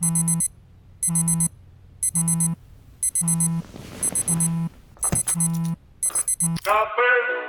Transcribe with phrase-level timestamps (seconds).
[0.00, 0.30] Café,
[6.64, 7.39] tostado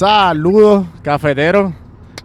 [0.00, 1.74] Saludos, cafeteros,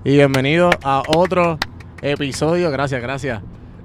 [0.05, 1.59] y bienvenidos a otro
[2.01, 3.41] episodio, gracias, gracias,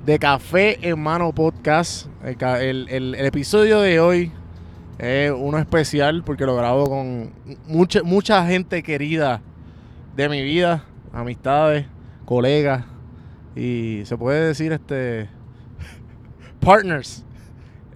[0.06, 2.06] de Café en Mano Podcast.
[2.22, 4.30] El, episodio de hoy
[4.96, 7.32] es uno especial porque lo grabo con
[7.66, 9.42] mucha, mucha gente querida
[10.14, 11.84] de mi vida, amistades,
[12.26, 12.84] colegas,
[13.56, 15.28] y se puede decir este
[16.60, 17.24] partners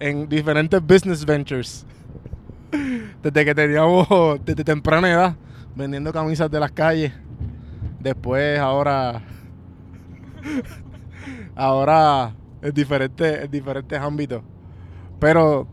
[0.01, 1.85] en diferentes business ventures.
[3.23, 5.35] Desde que teníamos, desde temprana edad,
[5.75, 7.13] vendiendo camisas de las calles.
[7.99, 9.21] Después, ahora.
[11.55, 14.41] ahora en diferentes, en diferentes ámbitos.
[15.19, 15.67] Pero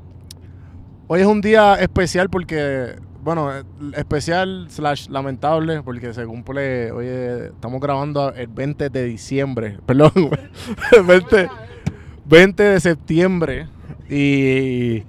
[1.08, 2.96] hoy es un día especial porque.
[3.22, 3.62] Bueno, eh,
[3.94, 6.90] especial slash lamentable porque se cumple.
[6.90, 9.78] Hoy es- estamos grabando el 20 de diciembre.
[9.86, 10.10] Perdón,
[10.92, 11.48] el 20,
[12.24, 13.68] 20 de septiembre.
[14.10, 15.04] Y,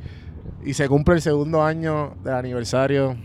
[0.63, 3.17] y se cumple el segundo año del aniversario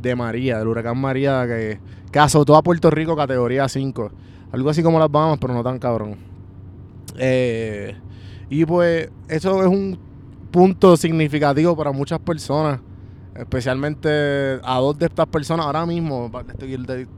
[0.00, 1.78] de María, del huracán María, que,
[2.10, 4.10] que azotó a Puerto Rico categoría 5.
[4.52, 6.16] Algo así como las Bahamas, pero no tan cabrón.
[7.18, 7.96] Eh,
[8.48, 9.98] y pues eso es un
[10.50, 12.80] punto significativo para muchas personas,
[13.34, 14.08] especialmente
[14.62, 16.30] a dos de estas personas ahora mismo,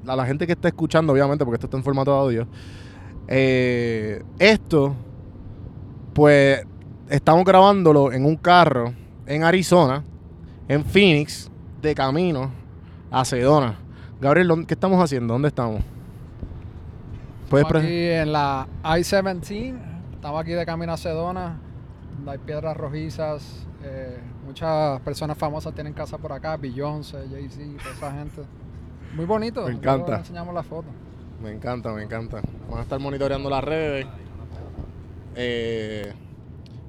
[0.06, 2.48] a la gente que está escuchando, obviamente, porque esto está en formato de audio.
[3.28, 4.94] Eh, esto,
[6.14, 6.66] pues,
[7.08, 8.94] estamos grabándolo en un carro
[9.26, 10.02] en Arizona,
[10.66, 11.50] en Phoenix,
[11.82, 12.57] de camino
[13.10, 13.76] a Sedona.
[14.20, 15.34] Gabriel, ¿dónde- ¿qué estamos haciendo?
[15.34, 15.82] ¿Dónde estamos?
[17.48, 19.74] ¿Puedes Estamos aquí en la I-17,
[20.14, 21.56] estamos aquí de camino a Sedona,
[22.16, 27.94] donde hay piedras rojizas, eh, muchas personas famosas tienen casa por acá, Beyoncé, Jay-Z, toda
[27.94, 28.42] esa gente.
[29.14, 29.62] Muy bonito.
[29.62, 30.12] Me luego encanta.
[30.12, 30.88] le enseñamos la foto.
[31.42, 32.42] Me encanta, me encanta.
[32.64, 34.06] Vamos a estar monitoreando las redes.
[35.36, 36.12] Eh,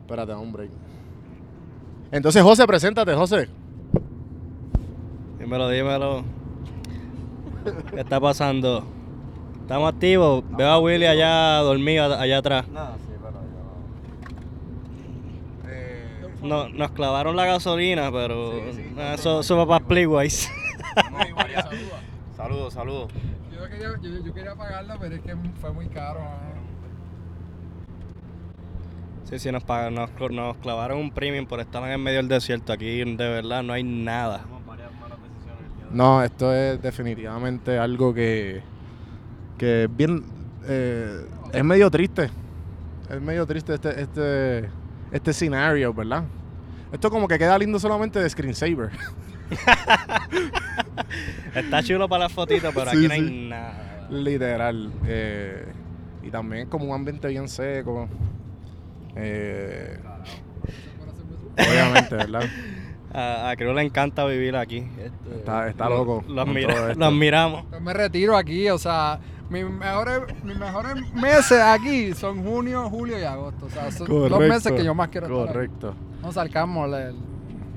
[0.02, 0.70] espérate, hombre.
[2.12, 3.48] Entonces, José, preséntate, José.
[5.40, 6.24] Dímelo, dímelo.
[7.92, 8.86] ¿Qué está pasando?
[9.62, 10.44] ¿Estamos activos?
[10.52, 12.66] Veo a Willy allá dormido, allá atrás.
[16.42, 18.54] No, nos clavaron la gasolina, pero
[18.98, 19.86] ah, eso, eso va para.
[22.36, 23.12] Saludos, saludos.
[23.52, 26.22] Yo quería, pagarla, pero es que fue muy caro.
[29.26, 29.96] Sí, sí, nos, pagaron,
[30.32, 32.74] nos clavaron un premium por estar en el medio del desierto.
[32.74, 34.46] Aquí de verdad no hay nada.
[35.92, 38.62] No, esto es definitivamente algo que,
[39.58, 40.24] que es bien,
[40.68, 42.30] eh, es medio triste.
[43.10, 44.70] Es medio triste este, este,
[45.12, 46.24] este escenario, ¿verdad?
[46.92, 48.92] Esto como que queda lindo solamente de screensaver.
[51.56, 53.48] Está chulo para las fotitos, pero Sí, aquí no hay sí.
[53.50, 54.08] nada.
[54.12, 54.92] Literal.
[55.06, 55.66] eh,
[56.24, 58.08] y también como un ambiente bien seco.
[59.16, 59.98] Eh,
[61.58, 62.44] obviamente, ¿verdad?
[63.14, 64.78] A, a Creo le encanta vivir aquí.
[64.98, 67.00] Este, Está- está lo- loco Los, con mira- todo esto.
[67.00, 67.64] los miramos.
[67.72, 73.18] Yo me retiro aquí, o sea, mis mejores, mis mejores meses aquí son junio, julio
[73.20, 73.66] y agosto.
[73.66, 75.54] O sea, son los meses que yo más quiero estar aquí.
[75.54, 75.96] Correcto.
[76.22, 76.38] Nos
[76.88, 77.14] le-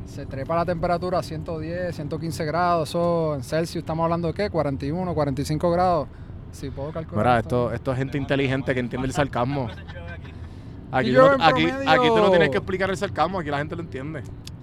[0.05, 4.51] se trepa la temperatura a 110, 115 grados, eso en Celsius estamos hablando de qué,
[4.51, 6.09] 41, 45 grados.
[6.51, 7.25] Si puedo calcular.
[7.25, 9.69] Mira, esto, esto es gente inteligente que entiende el sarcasmo.
[10.93, 13.75] Aquí, no, aquí, promedio- aquí tú no tienes que explicar el sarcasmo, aquí la gente
[13.75, 14.23] lo entiende.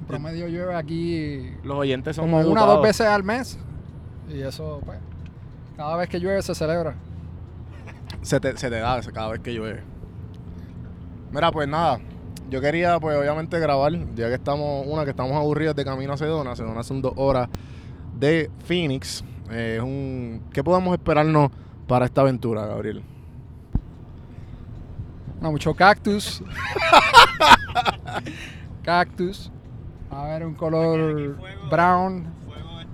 [0.09, 3.59] Promedio llueve aquí Los oyentes son como una o dos veces al mes.
[4.27, 4.97] Y eso, pues,
[5.77, 6.95] cada vez que llueve se celebra.
[8.23, 9.83] Se te, se te da cada vez que llueve.
[11.31, 11.99] Mira, pues nada.
[12.49, 16.17] Yo quería, pues obviamente grabar, ya que estamos, una, que estamos aburridos de camino a
[16.17, 16.55] Sedona.
[16.55, 17.47] Sedona son dos horas
[18.17, 19.23] de Phoenix.
[19.51, 21.51] Eh, es un, ¿Qué podemos esperarnos
[21.87, 23.03] para esta aventura, Gabriel?
[25.39, 26.43] No, mucho cactus.
[28.83, 29.51] cactus.
[30.11, 31.37] A ver, un color
[31.69, 32.25] brown.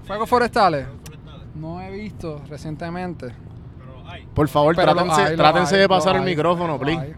[0.06, 0.86] Fuegos forestales.
[1.56, 3.34] No he visto recientemente.
[4.34, 7.00] Por favor, Pero trátense, hay, trátense hay, de pasar el hay, micrófono, please.
[7.02, 7.14] hay.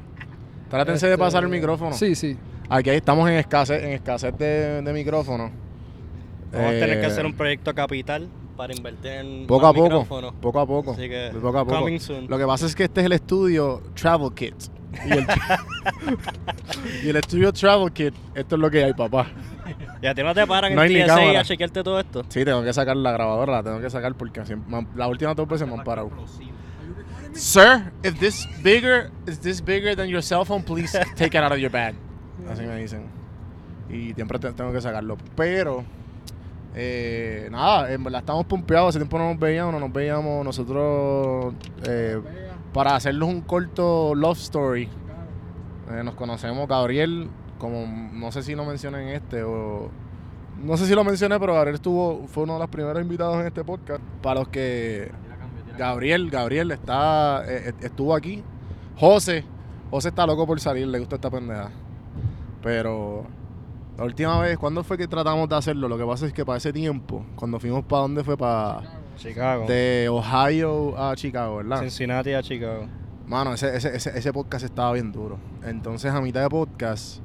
[0.69, 1.93] Trátense de Este, pasar el micrófono.
[1.93, 2.37] Sí, sí.
[2.69, 5.49] Aquí estamos en escasez, en escasez de, de micrófono.
[6.51, 9.83] Vamos a tener Eh, que hacer un proyecto capital para invertir en Poco a poco,
[10.01, 10.33] micrófonos.
[10.41, 11.79] poco a poco, Así que, poco a poco.
[11.79, 12.27] coming soon.
[12.27, 14.55] Lo que pasa es que este es el estudio Travel Kit.
[15.05, 15.27] Y el,
[17.05, 19.27] y el estudio Travel Kit, esto es lo que hay, papá.
[20.01, 21.39] ¿Y a ti no te paran No hay ni en TSA cámara.
[21.39, 22.23] a chequearte todo esto?
[22.29, 25.47] Sí, tengo que sacar la grabadora, la tengo que sacar porque siempre, las últimas dos
[25.47, 26.09] veces me han parado.
[27.33, 31.51] Sir, if this bigger is this bigger than your cell phone, please take it out
[31.51, 31.93] of your bag.
[32.51, 33.03] Así me dicen.
[33.89, 35.17] Y siempre te- tengo que sacarlo.
[35.35, 35.83] Pero,
[36.75, 38.89] eh, nada, en verdad estamos pompeados.
[38.89, 41.53] Hace tiempo no nos veíamos, no nos veíamos nosotros
[41.87, 42.19] eh,
[42.73, 44.89] para hacerles un corto love story.
[45.91, 49.89] Eh, nos conocemos, Gabriel, como no sé si lo mencioné en este o...
[50.63, 53.47] No sé si lo mencioné, pero Gabriel estuvo, fue uno de los primeros invitados en
[53.47, 54.01] este podcast.
[54.21, 55.11] Para los que...
[55.77, 58.43] Gabriel, Gabriel está, eh, eh, estuvo aquí.
[58.95, 59.43] José,
[59.91, 61.69] José está loco por salir, le gusta esta pendeja.
[62.63, 63.27] Pero
[63.97, 65.87] la última vez, ¿cuándo fue que tratamos de hacerlo?
[65.87, 68.81] Lo que pasa es que para ese tiempo, cuando fuimos para dónde fue, para...
[69.15, 69.65] Chicago.
[69.67, 71.81] De Ohio a Chicago, ¿verdad?
[71.81, 72.87] Cincinnati a Chicago.
[73.27, 75.37] Mano, ese, ese, ese, ese podcast estaba bien duro.
[75.63, 77.21] Entonces, a mitad de podcast,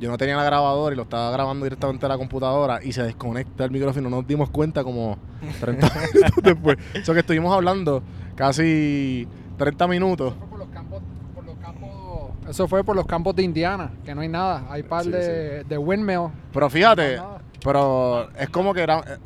[0.00, 3.02] yo no tenía la grabadora y lo estaba grabando directamente a la computadora y se
[3.02, 4.10] desconecta el micrófono.
[4.10, 5.18] Nos dimos cuenta como
[5.60, 6.76] 30 minutos después.
[6.94, 8.02] Eso que estuvimos hablando
[8.34, 9.26] casi
[9.58, 10.34] 30 minutos.
[10.38, 11.02] Fue por los campos,
[11.34, 14.64] por los campos- Eso fue por los campos de Indiana, que no hay nada.
[14.70, 16.28] Hay par Sí, de, de windmill.
[16.52, 18.98] Pero fíjate, No, pero es como que era.
[19.00, 19.18] eh,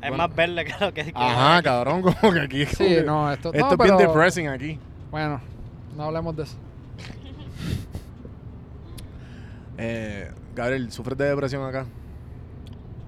[0.00, 0.16] Es Bueno.
[0.28, 1.04] más verde que lo que...
[1.04, 2.62] que- Ajá, cabrón, como que aquí.
[2.62, 4.78] es como Sí, que- no, esto, Esto no, es bien depressing aquí.
[5.10, 5.40] Bueno,
[5.96, 6.56] no hablemos de eso.
[9.78, 11.84] Eh, Gabriel, ¿sufres de depresión acá?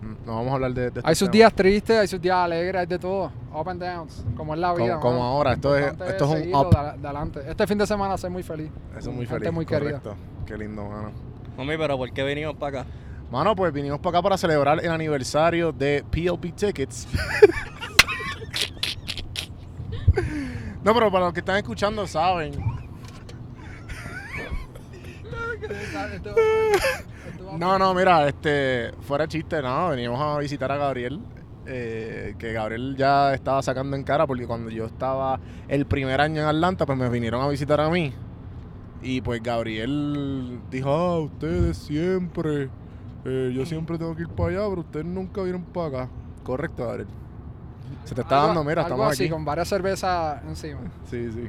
[0.02, 1.32] Mm, No vamos a hablar de, de este Hay sus tema.
[1.32, 3.30] días tristes, hay sus días alegres, hay de todo.
[3.54, 5.00] Up and downs, como es la vida.
[5.00, 6.70] como ahora, esto es- esto es un up.
[6.70, 7.40] de, de adelante.
[7.48, 8.70] Este fin de semana soy muy feliz.
[8.98, 9.52] Eso es muy Gente feliz.
[9.54, 10.00] muy querida.
[10.00, 10.16] correcto.
[10.46, 11.10] Qué lindo, mano.
[11.56, 12.90] Mami, pero ¿por qué vinimos para acá?
[13.30, 17.08] Mano, pues vinimos para acá para celebrar el aniversario de PLP Tickets.
[20.84, 22.52] no, pero para los que están escuchando saben.
[27.58, 31.20] No, no, mira, este, fuera chiste, no, venimos a visitar a Gabriel.
[31.68, 36.40] eh, que Gabriel ya estaba sacando en cara porque cuando yo estaba el primer año
[36.42, 38.12] en Atlanta, pues me vinieron a visitar a mí.
[39.02, 42.68] Y pues Gabriel dijo, ah, ustedes siempre,
[43.24, 46.08] eh, yo siempre tengo que ir para allá, pero ustedes nunca vienen para acá.
[46.44, 47.08] Correcto, Gabriel.
[48.04, 49.32] Se te está Algo- dando, mira, algo estamos así, aquí.
[49.32, 50.80] con varias cervezas encima.
[51.10, 51.48] Sí, sí.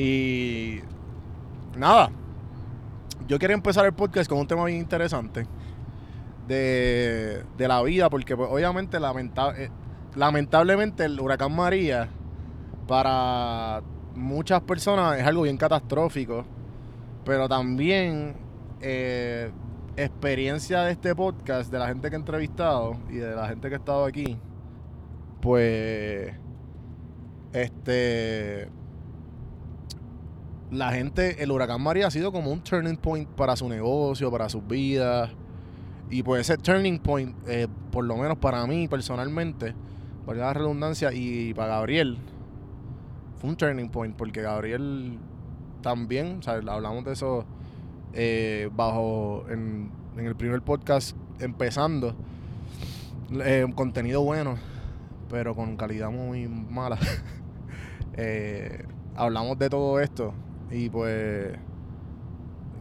[0.00, 0.80] Y
[1.78, 2.10] nada,
[3.30, 5.46] yo quería empezar el podcast con un tema bien interesante
[6.48, 9.70] de, la vida, porque pues, obviamente eh,
[10.16, 12.08] lamentablemente el huracán María
[12.88, 13.82] para
[14.16, 16.44] muchas personas es algo bien catastrófico,
[17.24, 18.34] pero también
[18.80, 19.52] eh,
[19.96, 23.76] experiencia de este podcast, de la gente que he entrevistado y de la gente que
[23.76, 24.36] ha estado aquí,
[25.40, 26.34] pues
[27.52, 28.79] este
[30.70, 34.48] la gente, el huracán María ha sido como un turning point para su negocio, para
[34.48, 35.30] sus vidas.
[36.10, 39.74] Y pues ese turning point, eh, por lo menos para mí personalmente,
[40.26, 42.18] valga la redundancia, y para Gabriel,
[43.36, 45.18] fue un turning point, porque Gabriel
[45.82, 47.44] también, o sea, hablamos de eso
[48.12, 52.14] eh, bajo, en, en el primer podcast, empezando,
[53.44, 54.56] eh, contenido bueno,
[55.28, 56.98] pero con calidad muy mala.
[58.22, 58.84] Eh,
[59.14, 60.34] hablamos de todo esto
[60.70, 61.56] y pues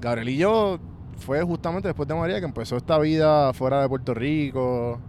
[0.02, 0.80] Gabriel y yo
[1.18, 5.00] fue justamente después de María que empezó esta vida fuera de Puerto Rico,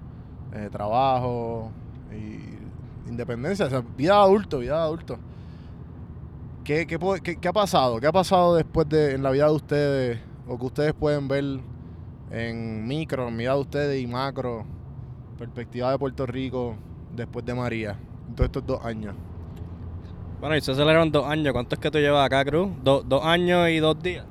[0.53, 1.71] eh, trabajo
[2.13, 5.19] y independencia, o sea, vida de adulto, vida de adulto.
[6.65, 8.01] ¿Qué, qué, qué- qué ha pasado?
[8.01, 11.45] ¿Qué ha pasado después de en la vida de ustedes o que ustedes pueden ver
[12.31, 14.65] en micro, en vida de ustedes y macro,
[15.39, 16.77] perspectiva de Puerto Rico
[17.17, 17.99] después de María,
[18.37, 19.15] todos estos dos años?
[20.41, 21.53] Bueno, y se celebraron dos años.
[21.53, 22.71] ¿Cuánto es que tú llevas acá, Cruz?
[22.83, 24.25] Do- dos años y dos días.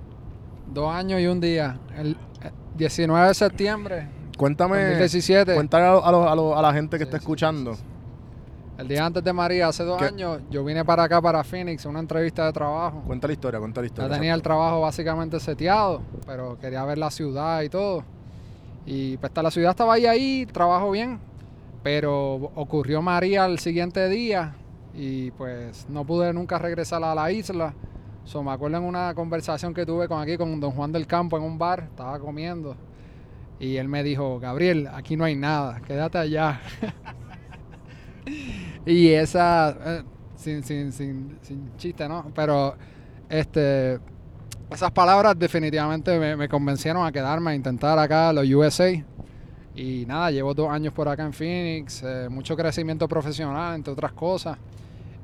[0.74, 1.78] Dos años y un día.
[1.98, 2.12] El
[2.44, 5.54] eh, 19 de septiembre Cuéntame, 2017.
[5.54, 7.76] cuéntale a, a la gente que Sí, está sí, escuchando.
[8.78, 10.06] El día antes de María, hace dos ¿Qué?
[10.06, 13.04] años, yo vine para acá, para Phoenix, una entrevista de trabajo.
[13.06, 14.16] Cuenta la historia, cuenta la Ya historia.
[14.16, 18.06] tenía el trabajo básicamente seteado, pero quería ver la ciudad y todo.
[18.86, 21.20] Y pues hasta la ciudad estaba ahí, ahí, trabajo bien.
[21.84, 24.54] Pero ocurrió María el siguiente día
[25.00, 27.74] y pues no pude nunca regresar a la isla.
[28.26, 31.38] So, me acuerdo en una conversación que tuve con aquí con Don Juan del Campo
[31.38, 32.76] en un bar, estaba comiendo.
[33.62, 36.60] Y él me dijo, Gabriel, aquí no hay nada, quédate allá.
[38.86, 40.04] y esa, eh,
[40.36, 42.30] sin, sin, sin, sin chiste, ¿no?
[42.36, 42.76] Pero
[43.30, 44.00] este,
[44.70, 48.92] esas palabras definitivamente me, convencieron a quedarme a intentar acá los USA.
[49.76, 54.12] Y nada, llevo dos años por acá en Phoenix, eh, mucho crecimiento profesional, entre otras
[54.12, 54.58] cosas.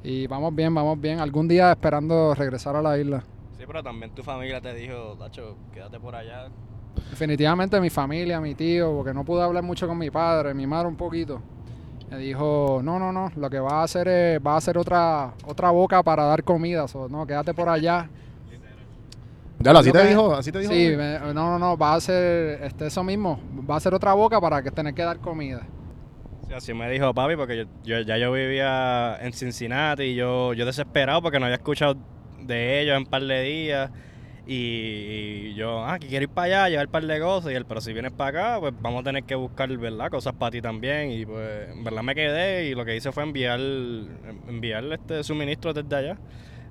[0.08, 1.20] Y vamos bien, vamos bien.
[1.20, 3.24] Algún día esperando regresar a la isla.
[3.58, 6.48] Sí, pero también tu familia te dijo, Tacho, quédate por allá.
[7.10, 10.88] Definitivamente mi familia, mi tío, porque no pude hablar mucho con mi padre, mi madre
[10.90, 11.42] un poquito.
[12.12, 15.34] Me dijo, no, no, no, lo que va a hacer es, va a hacer otra,
[15.44, 18.08] otra boca para dar comida, so, no, quédate por allá.
[19.58, 20.72] Ya lo, así te que- dijo, así te dijo.
[20.72, 24.14] Sí, me- no, no, no, va a hacer este, eso mismo, va a hacer otra
[24.14, 25.62] boca para que tener que dar comida.
[26.56, 30.54] Sí, así me dijo papi, porque yo, yo- ya yo vivía en Cincinnati y yo,
[30.54, 31.96] yo desesperado porque no había escuchado
[32.40, 33.92] de ellos en un par de días.
[34.48, 37.52] Y, y yo, ah, que quiero ir para allá, llevar un par de cosas.
[37.52, 40.10] Y él, pero si vienes para acá, pues vamos a tener que buscar, ¿verdad?
[40.12, 41.12] Cosas para ti también.
[41.12, 43.60] Y pues, en verdad me quedé y lo que hice fue enviar,
[44.48, 46.18] enviar este suministro desde allá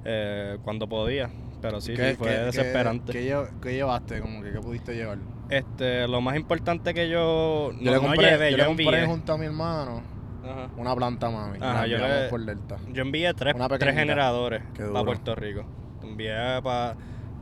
[0.05, 1.31] eh, cuando podía.
[1.61, 3.13] Pero sí, sí, fue desesperante.
[3.13, 4.21] ¿qué, lle- qué llevaste?
[4.21, 5.19] Como que, ¿Qué pudiste llevar?
[5.49, 8.67] Este, lo más importante que yo, Yo no, le no compré, llevé, yo yo, le
[8.67, 9.07] compré envié.
[9.07, 10.03] junto a mi hermano
[10.43, 10.69] Ajá.
[10.77, 11.59] una planta mami.
[11.61, 12.77] Ajá, yo le- por Delta.
[12.93, 15.05] Yo envié tres, tres generadores para.
[15.05, 15.65] Puerto Rico.
[16.03, 16.97] Envié para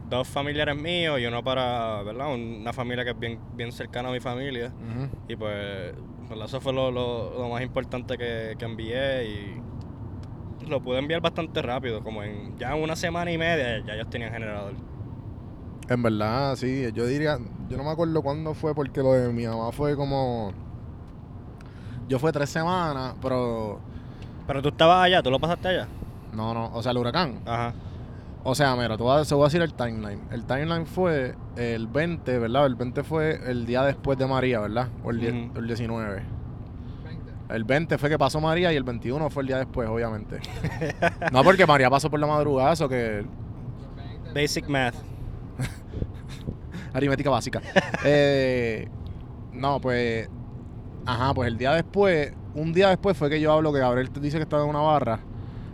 [0.09, 2.33] dos familiares míos y uno para, ¿verdad?
[2.33, 4.73] Una familia que es bien, bien cercana a mi familia.
[5.27, 5.95] Y pues,
[6.29, 6.45] ¿verdad?
[6.47, 9.63] eso fue lo, lo- lo más importante que, que envié y
[10.69, 14.33] lo pude enviar bastante rápido, como en ya una semana y media ya ellos tenían
[14.33, 14.75] generador.
[15.89, 17.39] En verdad, sí, yo diría,
[17.69, 20.53] yo no me acuerdo cuándo fue porque lo de mi mamá fue como...
[22.09, 23.81] Yo fue tres semanas, pero...
[24.47, 25.89] Pero tú estabas allá, tú lo pasaste allá.
[26.33, 27.41] No, no, o sea, el huracán.
[27.47, 27.75] Ajá.
[28.45, 30.21] O sea, mira, voy a, te voy a decir el timeline.
[30.31, 32.67] El timeline fue el 20, ¿verdad?
[32.67, 34.89] El 20 fue el día después de María, ¿verdad?
[35.05, 35.59] O el, Ujú.
[35.59, 36.23] el 19.
[37.53, 40.41] El 20 fue que pasó María y el 21 fue el día después, obviamente.
[41.33, 43.25] no, porque María pasó por la madrugada, eso que...
[44.35, 44.95] Basic math.
[46.93, 47.61] Aritmética básica.
[48.05, 48.89] Eh,
[49.53, 50.29] no, pues...
[51.05, 54.39] Ajá, pues el día después, un día después fue que yo hablo que Gabriel dice
[54.39, 55.21] que estaba en una barra.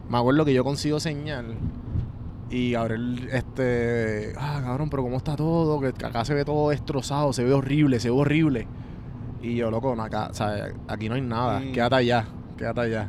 [0.08, 1.56] Me acuerdo que yo consigo señal.
[2.50, 4.32] Y Gabriel, este...
[4.36, 5.80] Ah, cabrón, pero ¿cómo está todo?
[5.80, 8.66] Que acá se ve todo destrozado, se ve horrible, se ve horrible.
[9.40, 10.30] Y yo, loco, no, acá,
[10.88, 11.60] aquí no hay nada.
[11.60, 11.72] Mm.
[11.72, 12.24] Quédate allá,
[12.56, 13.08] quédate allá.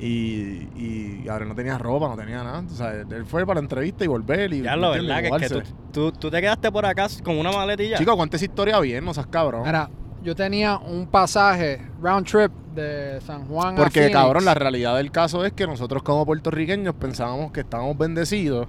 [0.00, 2.62] Y, y Gabriel no tenía ropa, no tenía nada.
[2.70, 4.52] O sea, él fue para la entrevista y volver.
[4.52, 5.62] Y, Ya lo verdad, que, es que tú,
[5.92, 7.98] tú, tú te quedaste por acá con una maletilla.
[7.98, 9.62] Chico, cuenta esa historia bien, no seas cabrón.
[9.64, 9.90] Mira,
[10.22, 14.16] yo tenía un pasaje round trip de San Juan a Porque, Phoenix.
[14.16, 18.68] cabrón, la realidad del caso es que nosotros como puertorriqueños pensábamos que estábamos bendecidos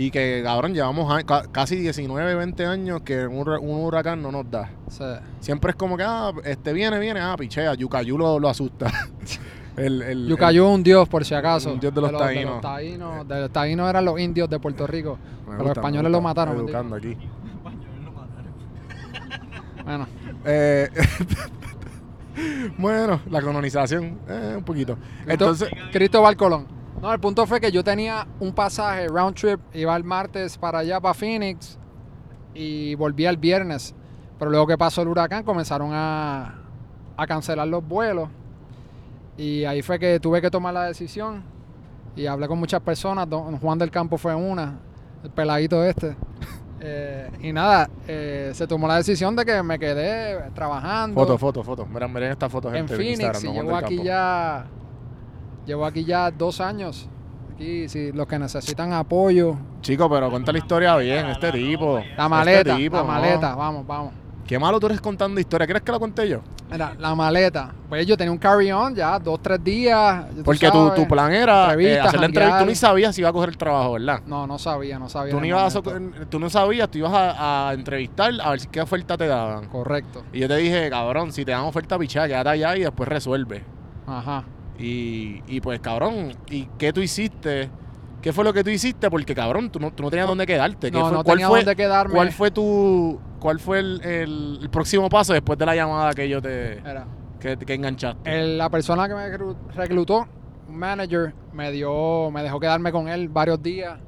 [0.00, 4.22] y que, cabrón, llevamos a- ca- casi 19, 20 años que un, hura- un huracán
[4.22, 4.70] no nos da.
[4.88, 5.02] Sí.
[5.40, 8.90] Siempre es como que, ah, este viene, viene, ah, pichea, Yucayú lo, lo asusta.
[9.76, 11.72] el, el, Yucayú es un dios, por si acaso.
[11.72, 12.52] Un dios de los De taínos.
[12.54, 13.26] los taínos.
[13.28, 15.18] De los taínos eran los indios de Puerto Rico.
[15.18, 16.56] Me Pero los gusta, me españoles lo mataron.
[16.58, 17.16] Educando aquí.
[19.84, 20.06] Bueno,
[20.44, 20.88] Eh,
[22.78, 24.96] bueno, la colonización, eh, un poquito.
[25.26, 26.77] Entonces, Cristóbal Colón.
[27.00, 30.80] No, el punto fue que yo tenía un pasaje round trip, iba el martes para
[30.80, 31.78] allá, para Phoenix,
[32.54, 33.94] y volví el viernes.
[34.38, 36.58] Pero luego que pasó el huracán, comenzaron a,
[37.16, 38.28] a cancelar los vuelos.
[39.36, 41.42] Y ahí fue que tuve que tomar la decisión.
[42.16, 43.28] Y hablé con muchas personas.
[43.28, 44.78] Don Juan del Campo fue una,
[45.22, 46.16] el peladito este.
[46.80, 51.64] Eh, y nada, eh, se tomó la decisión de que me quedé trabajando foto, foto,
[51.64, 51.86] foto.
[51.86, 54.64] Miren, miren esta foto, en Phoenix y del aquí ya
[55.68, 57.08] llevo aquí ya dos años
[57.54, 62.02] aquí si los que necesitan apoyo Chico, pero cuenta la historia bien, este tipo.
[62.16, 63.08] la maleta este tipo, la ¿no?
[63.08, 64.12] maleta vamos vamos
[64.46, 65.66] Qué malo tú eres contando historia.
[65.66, 66.40] ¿Quieres que la cuente yo?
[66.70, 70.70] Mira, la maleta pues yo tenía un carry on ya dos tres días tú Porque
[70.70, 70.94] tu, sabes.
[70.94, 72.60] tu plan era eh, hacer la entrevista.
[72.60, 74.22] Tú ni sabías si iba a coger el trabajo, ¿verdad?
[74.26, 76.26] no no sabía no sabía Tú, no el ibas a, momento.
[76.30, 79.66] tú no sabías, tú ibas a, a entrevistar a ver si qué oferta te daban.
[79.68, 83.06] correcto Y yo te dije, cabrón, si te dan oferta pichada, quédate allá y después
[83.06, 83.64] resuelve.
[84.06, 84.44] ajá
[84.78, 87.68] Y, y pues, cabrón, ¿y qué tú hiciste?
[88.22, 89.10] ¿Qué fue lo que tú hiciste?
[89.10, 90.90] Porque, cabrón, tú no, tú no tenías dónde quedarte.
[90.90, 93.20] ¿Qué no fue- no cuál tenía fue, dónde quedarme ¿Cuál fue tu...
[93.40, 96.80] ¿Cuál fue el, el- el próximo paso después de la llamada que yo te...
[96.84, 97.06] Mira,
[97.40, 98.40] que, que enganchaste?
[98.40, 100.26] el- la persona que me reclu- reclutó
[100.68, 103.98] un manager me dio me dejó quedarme con él varios días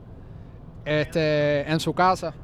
[0.84, 2.34] este en su casa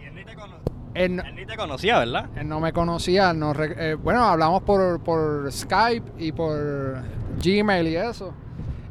[0.00, 0.56] Y él ni te, cono-
[0.94, 2.28] Él ni te conocía, ¿verdad?
[2.36, 3.32] Él no me conocía.
[3.32, 7.02] no eh, bueno, hablamos por, por Skype y por
[7.42, 8.34] Gmail y eso.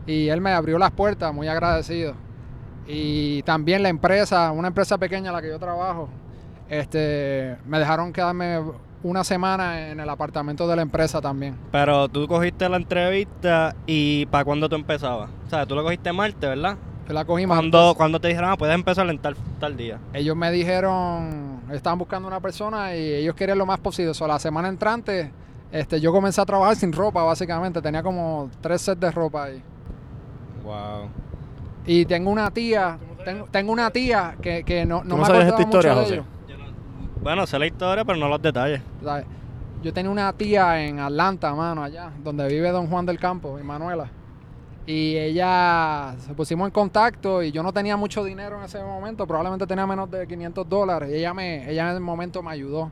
[0.08, 2.16] Y él me abrió las puertas, muy agradecido.
[2.88, 6.10] Y también la empresa, una empresa pequeña en la que yo trabajo,
[6.70, 8.60] este, me dejaron quedarme
[9.04, 11.58] una semana en el apartamento de la empresa también.
[11.72, 15.30] Pero tú cogiste la entrevista y ¿para cuándo tú empezabas?
[15.48, 16.78] O sea, tú lo cogiste martes, ¿verdad?
[17.12, 20.00] Yo la cogí Cuando, te dijeron, ah, puedes empezar en tal, tal día.
[20.14, 24.14] Ellos me dijeron, estaban buscando una persona y ellos querían lo más posible.
[24.14, 25.30] So, la semana entrante,
[25.74, 27.82] este, yo comencé a trabajar sin ropa, básicamente.
[27.82, 29.62] Tenía como tres sets de ropa ahí.
[30.64, 31.10] Wow.
[31.86, 35.24] Y tengo una tía, tengo, tengo una tía que, que no, no ¿Tú no me
[35.24, 36.14] acordaba esta historia, mucho de José?
[36.14, 36.26] ellos.
[37.22, 38.82] Bueno, sé la historia, pero no los detalles.
[39.04, 39.26] ¿sabes?
[39.84, 43.64] Yo tenía una tía en Atlanta, mano, allá, donde vive Don Juan del Campo, y
[43.64, 44.10] Manuela.
[44.88, 49.28] Y ella se pusimos en contacto y yo no tenía mucho dinero en ese momento,
[49.28, 51.10] probablemente tenía menos de 500 dólares.
[51.12, 52.92] Y ella, me, ella en el momento me ayudó.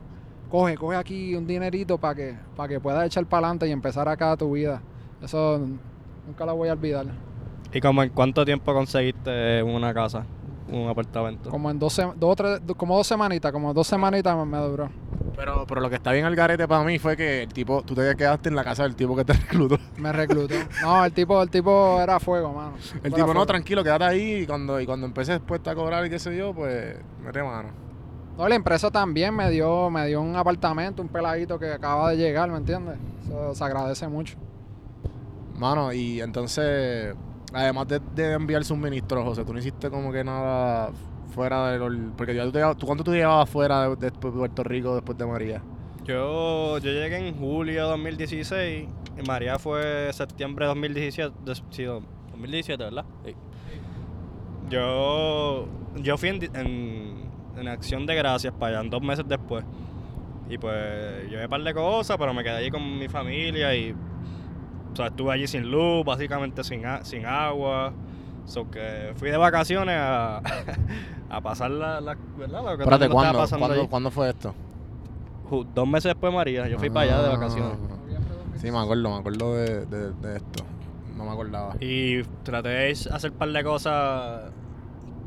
[0.50, 4.08] Coge, coge aquí un dinerito para que, para que puedas echar para adelante y empezar
[4.08, 4.82] acá tu vida.
[5.22, 5.60] Eso
[6.26, 7.06] nunca lo voy a olvidar.
[7.72, 10.24] ¿Y como en cuánto tiempo conseguiste una casa,
[10.70, 11.50] un apartamento?
[11.50, 14.88] Como en dos, dos o tres, como dos semanitas, como dos semanitas me, me duró.
[15.36, 17.94] Pero, pero lo que está bien al garete para mí fue que el tipo, tú
[17.94, 19.78] te quedaste en la casa del tipo que te reclutó.
[19.96, 20.54] Me reclutó.
[20.82, 22.72] No, el tipo, el tipo era fuego, mano.
[23.02, 23.46] El tipo, no, fuego.
[23.46, 24.34] tranquilo, quédate ahí.
[24.42, 27.70] Y cuando, y cuando empecé después a cobrar y qué sé yo, pues, mete mano.
[28.36, 32.16] No, la empresa también me dio, me dio un apartamento, un peladito que acaba de
[32.16, 32.96] llegar, ¿me entiendes?
[33.26, 34.36] Eso se agradece mucho.
[35.58, 37.14] Mano, y entonces,
[37.52, 40.90] además de, de enviar suministros, José, tú no hiciste como que nada
[41.34, 41.92] fuera de los...
[42.16, 45.26] Porque ya tú, te ¿tú ¿cuánto tú llevabas fuera de, de Puerto Rico después de
[45.26, 45.62] María?
[46.04, 48.88] Yo, yo llegué en julio de 2016
[49.18, 51.34] y María fue septiembre de 2017.
[51.44, 53.04] de- sí, 2017, ¿verdad?
[53.24, 53.34] Sí.
[54.68, 55.66] Yo,
[55.96, 59.64] yo fui en, en, en acción de gracias para allá, dos meses después.
[60.48, 63.94] Y pues llevé un par de cosas, pero me quedé allí con mi familia y
[64.92, 67.92] o sea, estuve allí sin luz, básicamente sin, a- sin agua.
[68.46, 70.38] So que fui de vacaciones a,
[71.30, 72.62] a pasar la, la ¿verdad?
[72.62, 73.88] Lo que Espérate, ¿cuándo, pasando ¿cuándo.
[73.88, 74.54] ¿cuándo fue esto?
[75.74, 77.36] Dos meses después de María, yo fui para allá de Ah.
[77.36, 77.76] vacaciones.
[78.56, 80.64] Sí, me acuerdo, me acuerdo de, de, de esto.
[81.16, 81.74] No me acordaba.
[81.80, 84.50] Y traté de hacer un par de cosas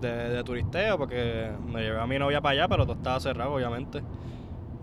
[0.02, 3.54] de, de turisteo porque me llevé a mi novia para allá, pero todo estaba cerrado,
[3.54, 4.02] obviamente.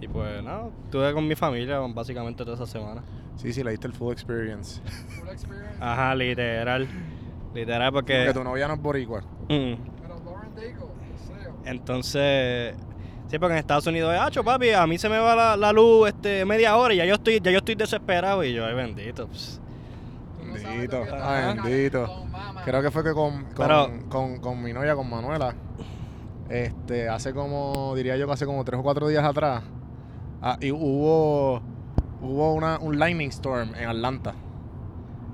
[0.01, 3.03] Y pues nada, estuve con mi familia básicamente toda esa semana.
[3.37, 4.81] Sí, sí, le diste el full experience.
[5.81, 6.89] Ajá, literal.
[7.55, 8.25] Literal porque...
[8.27, 9.21] Porque tu novia no es boricua.
[9.21, 9.75] Mm.
[10.03, 10.87] Pero Lauren Daigle.
[11.65, 12.75] Entonces...
[13.29, 15.73] Sí, porque en Estados Unidos es, hacho, papi, a mí se me va la, la
[15.73, 18.43] luz este, media hora y ya yo estoy, ya yo estoy desesperado.
[18.43, 19.29] Y yo, ay, bendito.
[19.29, 19.61] pues.
[20.45, 22.25] No Bendito, ay, bendito.
[22.65, 25.55] Creo que fue que con, con, Pero- con, con mi novia, con Manuela,
[26.49, 29.63] este, hace como, diría yo que hace como tres o cuatro días atrás,
[30.43, 31.61] ah, y hubo,
[32.21, 34.35] hubo una, un lightning storm en Atlanta.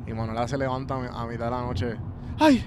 [0.07, 1.97] Y Manuela se levanta a mi- a mitad de la noche.
[2.39, 2.65] ¡Ay!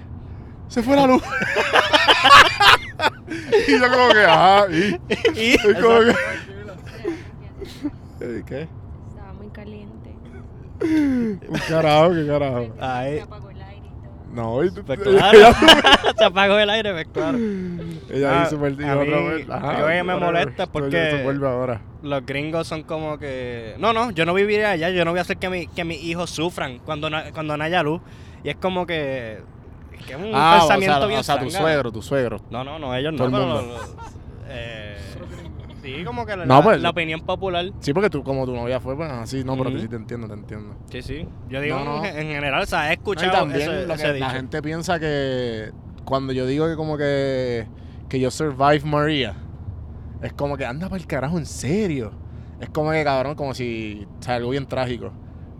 [0.68, 1.22] Se fue la luz.
[3.68, 5.00] y yo como que, ajá, y,
[5.36, 6.46] Y- y como que, Gracias.
[8.38, 8.68] "¿Y ¿qué?
[9.08, 10.14] Estaba muy caliente.
[10.82, 12.66] Un carajo, qué carajo.
[12.80, 13.22] Ay.
[14.32, 15.54] No, y, Pues ella, claro,
[16.18, 17.36] se apagó el aire, pues claro.
[17.38, 19.50] ella Ah, hizo súper a otra mí- vez.
[19.50, 21.80] Ajá, yo me molesta porque- vuelve ahora.
[22.02, 23.74] Los gringos son como que...
[23.78, 26.02] No, no, yo no viviré allá, yo no voy a hacer que, mi, que mis
[26.02, 28.00] hijos sufran cuando no, cuando no haya luz.
[28.44, 29.40] Y es como que...
[30.06, 32.40] que es un Ah, o pensamiento sea, bien o sea, tu suegro, tu suegro.
[32.50, 33.80] No, no, no, ellos Todo no, el mundo.
[34.48, 34.96] eh,
[35.82, 37.70] sí, como que la, No, pues- la opinión popular.
[37.80, 39.80] Sí, porque tú, como tu novia fue, pues así, no, pero Ujú.
[39.80, 40.76] sí te entiendo, te entiendo.
[40.90, 41.28] Sí, sí.
[41.48, 42.04] Yo digo No, no.
[42.04, 45.70] En, en general, o sea, he escuchado también ese, lo que la gente piensa que
[46.04, 47.66] cuando yo digo que como que,
[48.08, 49.34] que yo survive María,
[50.22, 52.12] es como que anda para el carajo, en serio.
[52.60, 55.12] Es como que cabrón, como si, o sea, algo bien trágico.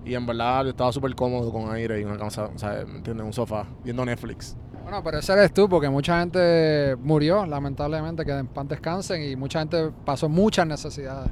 [0.05, 2.97] Y en verdad yo estaba súper cómodo con aire y una casa, o sea, ¿me
[2.97, 3.25] entiendes?
[3.25, 4.57] Un sofá, viendo Netflix.
[4.83, 9.37] Bueno, pero ese eres tú, porque mucha gente murió, lamentablemente, que en paz descansen y
[9.37, 11.31] mucha gente pasó muchas necesidades.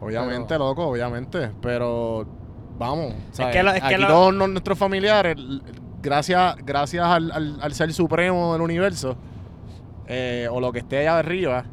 [0.00, 1.50] Obviamente, Pero- loco, obviamente.
[1.60, 2.26] Pero
[2.78, 3.54] vamos, ¿sabes?
[3.56, 5.36] que lo- es que aquí lo- todos no- nuestros familiares,
[6.02, 9.16] gracias, gracias al, al- al ser supremo del universo,
[10.06, 11.64] eh, o lo que esté allá arriba,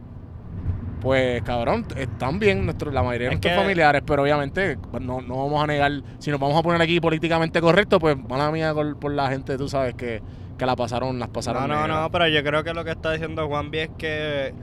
[1.01, 5.21] pues cabrón, están bien nuestros, la mayoría de Es nuestros que- familiares, pero obviamente no,
[5.21, 8.73] no vamos a negar, si nos vamos a poner aquí políticamente correcto, pues mala mía
[8.73, 10.21] por, por la gente, tú sabes, que,
[10.57, 11.61] que la pasaron, las pasaron.
[11.63, 12.01] No, no, negras.
[12.01, 14.53] no, pero yo creo que lo que está diciendo Juanvi es que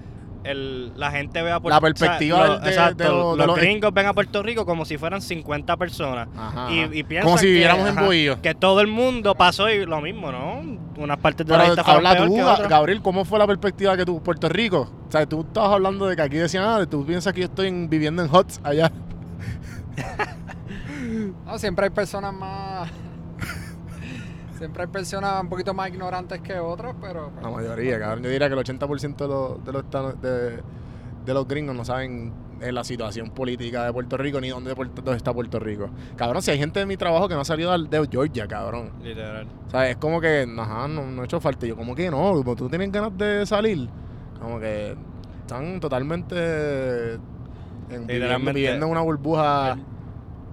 [0.44, 3.46] el, la gente ve a Puerto La perspectiva lo- de- de exacto, lo- de los
[3.46, 6.28] lo- gringos ven a Puerto Rico como si fueran 50 personas.
[6.36, 8.40] Ajá, Y, y piensan Como si viviéramos en.
[8.42, 10.60] Que todo el mundo pasó y lo mismo, ¿no?
[10.98, 12.68] Unas partes de la Pero isla fueron habla peor tú, que Ga- otras.
[12.68, 14.92] Gabriel, ¿cómo fue la perspectiva que tú, Puerto Rico?
[15.08, 17.68] O sea, tú estabas hablando de que aquí decían, ah, tú piensas que yo estoy
[17.68, 18.92] en- viviendo en huts allá.
[21.46, 22.90] No, siempre hay personas más.
[24.58, 27.30] Siempre hay personas un poquito más ignorantes que otras, pero.
[27.42, 28.22] La mayoría, cabrón.
[28.24, 30.62] Yo diría que el 80% de los, de, los, de,
[31.24, 35.02] de los gringos no saben eh, la situación política de Puerto Rico ni dónde, Puerto-
[35.02, 35.90] dónde está Puerto Rico.
[36.16, 38.90] Cabrón, si hay gente de mi trabajo que no ha salido al- de Georgia, cabrón.
[39.02, 39.46] Literal.
[39.66, 41.66] O sea, es como que, ajá, no, no he hecho falta.
[41.66, 43.88] Yo, como que no, como tú tienes ganas de salir.
[44.40, 44.96] Como que
[45.40, 47.20] están totalmente en-
[47.88, 48.52] viviendo, Literalmente.
[48.60, 49.76] viviendo en una burbuja,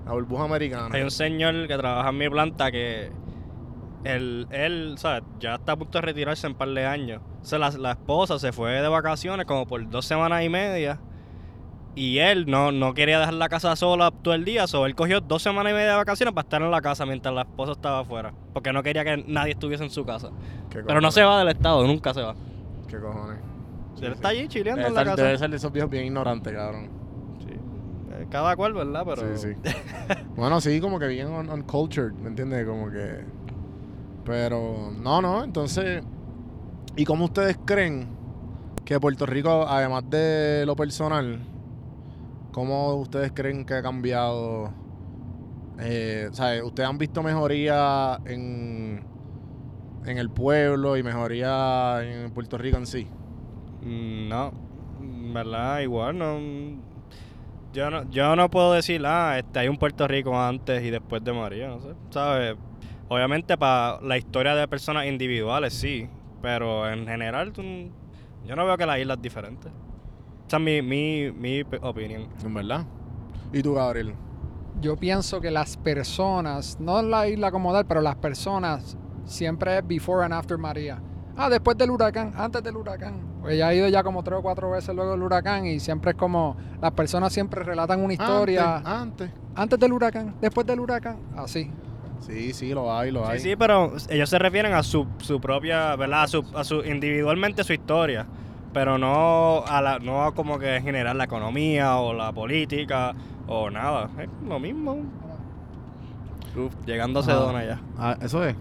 [0.06, 0.90] la burbuja americana.
[0.96, 3.12] Hay un señor que trabaja en mi planta que
[4.04, 5.24] él, él ¿sabes?
[5.40, 7.22] Ya está a punto de retirarse en un par de años.
[7.42, 11.00] O sea, la, la esposa se fue de vacaciones como por dos semanas y media
[11.96, 15.20] Y él no, no quería dejar la casa sola todo el día, so él cogió
[15.22, 18.00] dos semanas y media de vacaciones para estar en la casa mientras la esposa estaba
[18.00, 18.34] afuera.
[18.54, 20.30] Porque no quería que nadie estuviese en su casa.
[20.70, 22.36] ¿Qué Pero no se va del estado, nunca se va.
[22.88, 23.40] ¿Qué cojones?
[24.02, 25.24] él está allí chileando Debe en la ser, casa.
[25.28, 26.90] debe ser de esos viejos bien ignorantes, cabrón.
[27.40, 27.54] Sí.
[28.14, 29.04] Eh, Cada cual, ¿verdad?
[29.06, 29.38] Pero...
[29.38, 29.70] Sí, sí.
[30.36, 32.66] bueno, sí, como que bien un- uncultured, ¿me entiendes?
[32.66, 33.24] Como que...
[34.25, 36.03] Pero, no, no, entonces...
[36.95, 38.10] ¿Y cómo ustedes creen
[38.84, 41.39] que Puerto Rico, además de lo personal,
[42.51, 44.73] cómo ustedes creen que ha cambiado?
[45.79, 46.29] Eh,
[46.63, 49.03] ¿ustedes han visto mejoría en,
[50.05, 53.07] en el pueblo y mejoría en Puerto Rico en sí?
[53.81, 54.51] Mm, No,
[55.34, 55.79] ¿verdad?
[55.79, 56.39] Igual no.
[57.73, 61.23] Yo no, yo no puedo decir, ah, este, hay un Puerto Rico antes y después
[61.23, 61.93] de María, no sé.
[62.10, 62.57] ¿Sabes?
[63.12, 66.08] Obviamente para la historia de personas individuales sí,
[66.41, 69.67] pero en general yo no veo que la isla es diferente.
[70.47, 72.30] Esa es mi, mi, mi opinión.
[72.41, 72.86] ¿En verdad?
[73.52, 74.15] ¿Y tú, Gabriel?
[74.80, 78.95] Yo pienso que las personas, no la isla como tal, pero las personas
[79.26, 81.02] siempre es before and after María.
[81.36, 83.19] Ah, después del huracán, antes del huracán.
[83.41, 86.12] Pues ya he ido ya como tres o cuatro veces luego del huracán y siempre
[86.12, 89.32] es como, las personas siempre relatan una historia Antes, antes.
[89.54, 91.69] antes del huracán, después del huracán, así.
[92.21, 93.39] Sí, sí, lo hay, lo hay.
[93.39, 96.23] Sí, sí, pero ellos se refieren a su, su propia, ¿verdad?
[96.23, 98.25] A su, a su individualmente su historia,
[98.73, 103.13] pero no a la, no a como que en general la economía o la política
[103.47, 104.10] o nada.
[104.19, 104.97] Es lo mismo.
[106.55, 107.81] Uf, llegando a Sedona ya.
[107.97, 108.55] Ah, eso es.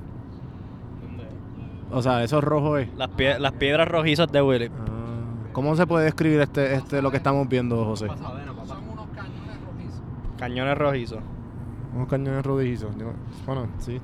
[1.93, 2.89] O sea, eso rojo es.
[2.97, 4.67] Las, pie- las piedras rojizas de Willy.
[4.67, 8.07] Ah, ¿Cómo se puede describir este, este lo que estamos viendo, José?
[8.07, 10.03] Son unos cañones rojizos.
[10.39, 11.19] Cañones rojizos.
[11.95, 12.97] Unos cañones rodillizos.
[12.97, 13.13] Digo,
[13.47, 14.01] Bueno, sí.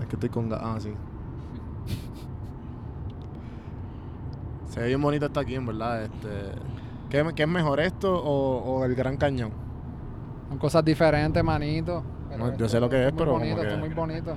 [0.00, 0.52] Es que estoy con...
[0.52, 0.92] Ah, sí.
[4.68, 6.04] Se ve bien bonito esto aquí, en verdad.
[6.04, 6.28] Este,
[7.08, 9.50] ¿qué, qué es mejor esto o, o el Gran Cañón?
[10.48, 12.02] Son cosas diferentes, manito.
[12.38, 14.36] No, yo sé lo que es, muy pero como bonito, que- es muy bonito.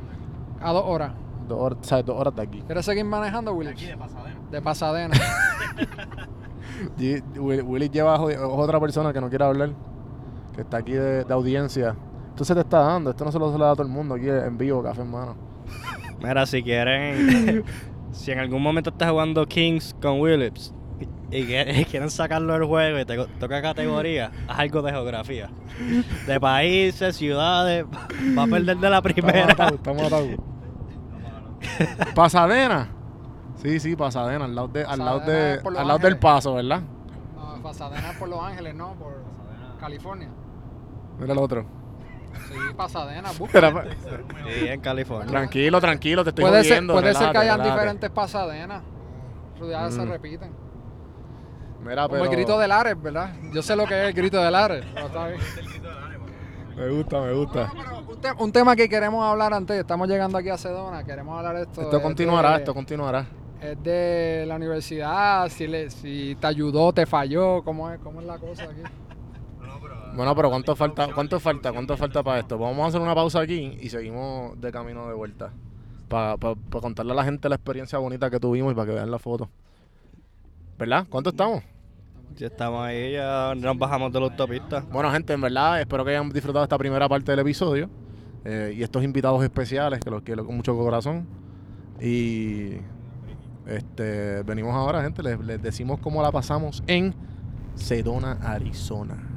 [0.62, 1.14] A dos horas.
[1.48, 2.06] Dos horas, ¿sabes?
[2.06, 2.62] Dos horas de aquí.
[2.62, 3.74] ¿Quieres seguir manejando, Willy?
[3.74, 4.40] de Pasadena.
[4.52, 5.16] De Pasadena.
[6.98, 9.70] Y- Will- Willy lleva a otra persona que no quiere hablar,
[10.56, 11.96] que está aquí de, de audiencia.
[12.30, 13.94] Esto se te está dando, esto no se lo, se lo da a todo el
[13.94, 15.36] mundo aquí en vivo, café en mano.
[16.24, 17.64] Mira, si quieren,
[18.12, 20.74] si en algún momento estás jugando Kings con Willips
[21.32, 21.46] y,
[21.86, 25.50] quieren sacarlo del juego y te toca categoría, haz algo de geografía.
[26.26, 27.86] De países, ciudades,
[28.38, 29.48] va a perder de la primera.
[29.48, 30.28] matado, está matado.
[32.16, 32.90] Pasadena.
[33.58, 36.82] Sí, sí, Pasadena, al lado, de, al lado, de, al lado del paso, ¿verdad?
[37.36, 39.24] No, Pasadena es por Los Ángeles, no, por
[39.80, 40.30] California.
[41.20, 41.66] Mira el otro.
[42.48, 43.84] Sí, Pasadena, pa-
[44.48, 45.28] Sí, en California.
[45.28, 48.82] tranquilo, tranquilo, te estoy Puede ser, jodiendo, puede ser que hayan diferentes Pasadenas.
[49.58, 50.10] Ciudades se Mm.
[50.10, 50.52] repiten.
[51.84, 53.34] Mira, Como pero el grito del Ares, ¿verdad?
[53.54, 54.86] Yo sé lo que es el grito del Ares.
[54.94, 55.40] pero está bien.
[56.76, 57.72] Me gusta, me gusta.
[58.10, 61.56] Un, te- un tema que queremos hablar antes, estamos llegando aquí a Sedona, queremos hablar
[61.58, 61.82] de esto.
[61.82, 63.26] Esto es continuará, de- esto continuará.
[63.62, 68.26] Es de la universidad, si, le, si te ayudó, te falló, ¿cómo es, cómo es
[68.26, 68.82] la cosa aquí?
[70.16, 71.12] Bueno, pero ¿cuánto falta?
[71.14, 71.72] ¿Cuánto falta?
[71.72, 72.58] ¿Cuánto falta para esto?
[72.58, 75.52] Vamos a hacer una pausa aquí y seguimos de camino de vuelta.
[76.08, 76.38] Para
[76.70, 79.50] contarle a la gente la experiencia bonita que tuvimos y para que vean la foto.
[80.78, 81.08] ¿Verdad?
[81.10, 81.64] ¿Cuánto estamos?
[82.36, 84.82] Ya estamos ahí, ya nos bajamos de la autopista.
[84.92, 87.90] Bueno, gente, en verdad, espero que hayan disfrutado esta primera parte del episodio.
[88.46, 91.28] eh, y estos invitados especiales, que los quiero con mucho corazón.
[92.02, 92.74] Y
[93.66, 95.24] este venimos ahora, gente.
[95.24, 97.16] Les, les decimos cómo la pasamos en
[97.76, 99.33] Sedona, Arizona.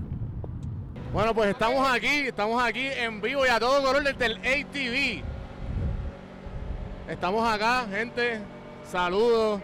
[1.13, 5.25] Bueno, pues estamos aquí, estamos aquí en vivo y a todo color desde el ATV.
[7.09, 8.41] Estamos acá, gente.
[8.91, 9.61] Saludos.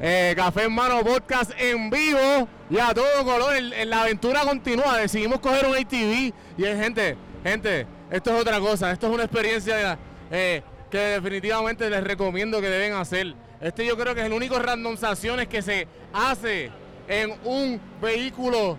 [0.00, 3.56] Eh, Café en Mano Podcast en vivo y a todo color.
[3.56, 4.98] En la aventura continúa.
[4.98, 8.90] Decidimos coger un ATV y eh, gente, gente, esto es otra cosa.
[8.90, 9.98] Esto es una experiencia
[10.30, 13.34] eh, que definitivamente les recomiendo que deben hacer.
[13.60, 16.70] Este yo creo que es el único randomizaciones que se hace
[17.08, 18.76] en un vehículo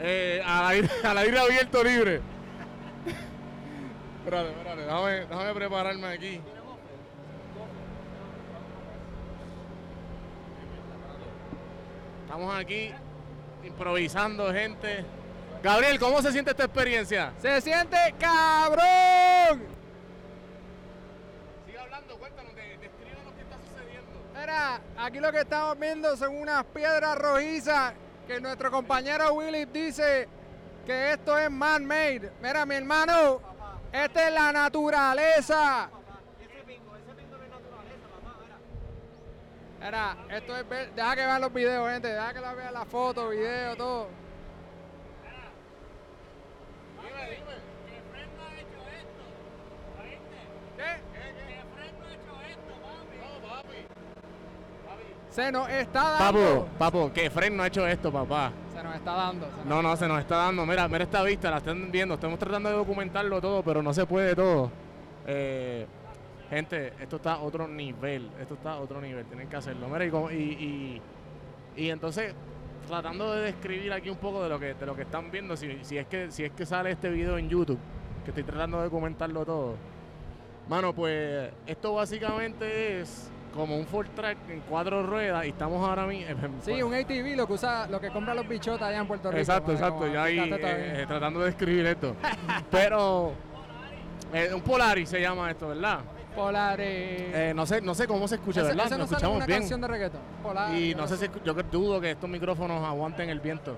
[0.00, 2.20] eh, al, aire, al aire abierto libre.
[4.18, 6.40] espérate, espérate, déjame, déjame prepararme aquí.
[12.24, 12.92] Estamos aquí
[13.64, 15.04] improvisando, gente.
[15.62, 17.32] Gabriel, ¿cómo se siente esta experiencia?
[17.38, 19.62] ¡Se siente cabrón!
[21.64, 24.22] Sigue hablando, cuéntanos, describe lo que está sucediendo.
[24.38, 27.94] Mira, aquí lo que estamos viendo son unas piedras rojizas
[28.26, 30.28] que nuestro compañero Willy dice
[30.84, 32.32] que esto es man-made.
[32.42, 33.40] Mira, mi hermano,
[33.92, 35.90] esta es la naturaleza.
[39.80, 40.16] Mira.
[40.30, 43.30] Esto es ver, deja que vean los videos, gente, deja que la vean las fotos,
[43.30, 44.08] videos, todo.
[47.02, 47.54] Dime, dime,
[47.86, 49.22] que Fred ha hecho esto,
[50.02, 50.38] ¿oíste?
[50.76, 51.05] ¿Qué?
[55.36, 56.64] Se nos está dando.
[56.64, 58.50] Papo, papo, que Fred no ha hecho esto, papá.
[58.74, 59.46] Se nos está dando.
[59.46, 60.64] nos- No, no, se nos está dando.
[60.64, 62.14] Mira, mira esta vista, la están viendo.
[62.14, 64.70] Estamos tratando de documentarlo todo, pero no se puede todo.
[65.26, 65.86] Eh,
[66.48, 68.30] gente, esto está a otro nivel.
[68.40, 69.26] Esto está a otro nivel.
[69.26, 69.88] Tienen que hacerlo.
[69.90, 71.02] Mira, y, y,
[71.76, 72.34] y entonces,
[72.88, 75.84] tratando de describir aquí un poco de lo que, de lo que están viendo, si,
[75.84, 77.78] si, es que, si es que sale este video en YouTube,
[78.24, 79.74] que estoy tratando de documentarlo todo.
[80.66, 86.06] Mano, pues esto básicamente es como un full track en cuatro ruedas y estamos ahora
[86.06, 86.34] mismo...
[86.62, 89.40] Sí, un ATV, lo que usa, lo que compra los bichotas allá en Puerto Rico.
[89.40, 90.06] Exacto, exacto.
[90.06, 92.14] Yo ahí eh, eh, tratando de describir esto.
[92.70, 93.32] Pero
[94.32, 96.00] eh, un Polaris se llama esto, ¿verdad?
[96.34, 96.86] Polaris.
[96.88, 98.86] Eh, no sé, no sé cómo se escucha, Ese- ¿verdad?
[98.86, 99.60] ese no Nos escuchamos una bien.
[99.60, 100.20] canción de reggaetón.
[100.42, 100.80] Polaris.
[100.80, 103.76] Y no sé si yo dudo que estos micrófonos aguanten el viento.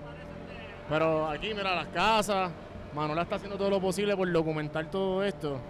[0.88, 2.50] Pero aquí, mira, las casas.
[2.94, 5.60] Manuela está haciendo todo lo posible por documentar todo esto.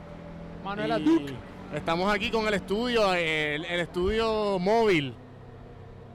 [0.64, 1.34] Manuela Y Duke.
[1.74, 5.14] Estamos aquí con el estudio, el, el estudio móvil.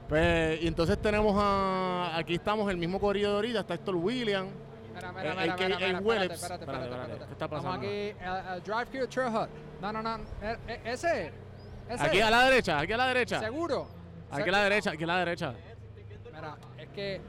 [0.10, 2.18] Pues, y entonces tenemos a.
[2.18, 3.60] Aquí estamos, el mismo corrido de ahorita.
[3.62, 4.48] Está Héctor William.
[4.96, 6.90] Mira, Eh, mira, el mira, mira, mira, espérate, espérate.
[6.90, 7.78] ¿qué está Estamos pasando?
[7.78, 9.50] aquí, eh, eh, Drive Q Trail Hut.
[9.82, 10.16] No, no, no.
[10.42, 11.32] eh, eh, ese.
[11.90, 12.04] Ese.
[12.04, 13.40] Aquí a la derecha, aquí a la derecha.
[13.40, 13.88] ¿Seguro?
[14.32, 15.54] Aquí a la derecha, aquí a la derecha.
[16.34, 16.58] Mira,
[16.94, 17.22] que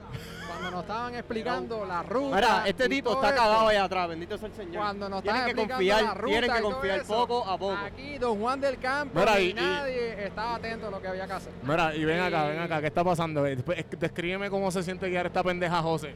[0.46, 2.37] cuando nos estaban explicando la ruta.
[2.37, 4.77] Mira, este tipo está esto, cagado allá atrás, bendito sea el Señor.
[4.83, 7.59] Cuando nos tienen estaban que explicando confiar, la ruta tienen que confiar eso, poco a
[7.59, 7.77] poco.
[7.77, 11.09] Aquí Don Juan del Campo Mira, y, y- y- nadie estaba atento a lo que
[11.09, 11.53] había que hacer.
[11.62, 13.46] Mira, y ven acá, ven acá, ¿qué está pasando?
[13.46, 13.57] Eh,
[13.98, 16.14] Descríbeme cómo se siente guiar esta pendeja José.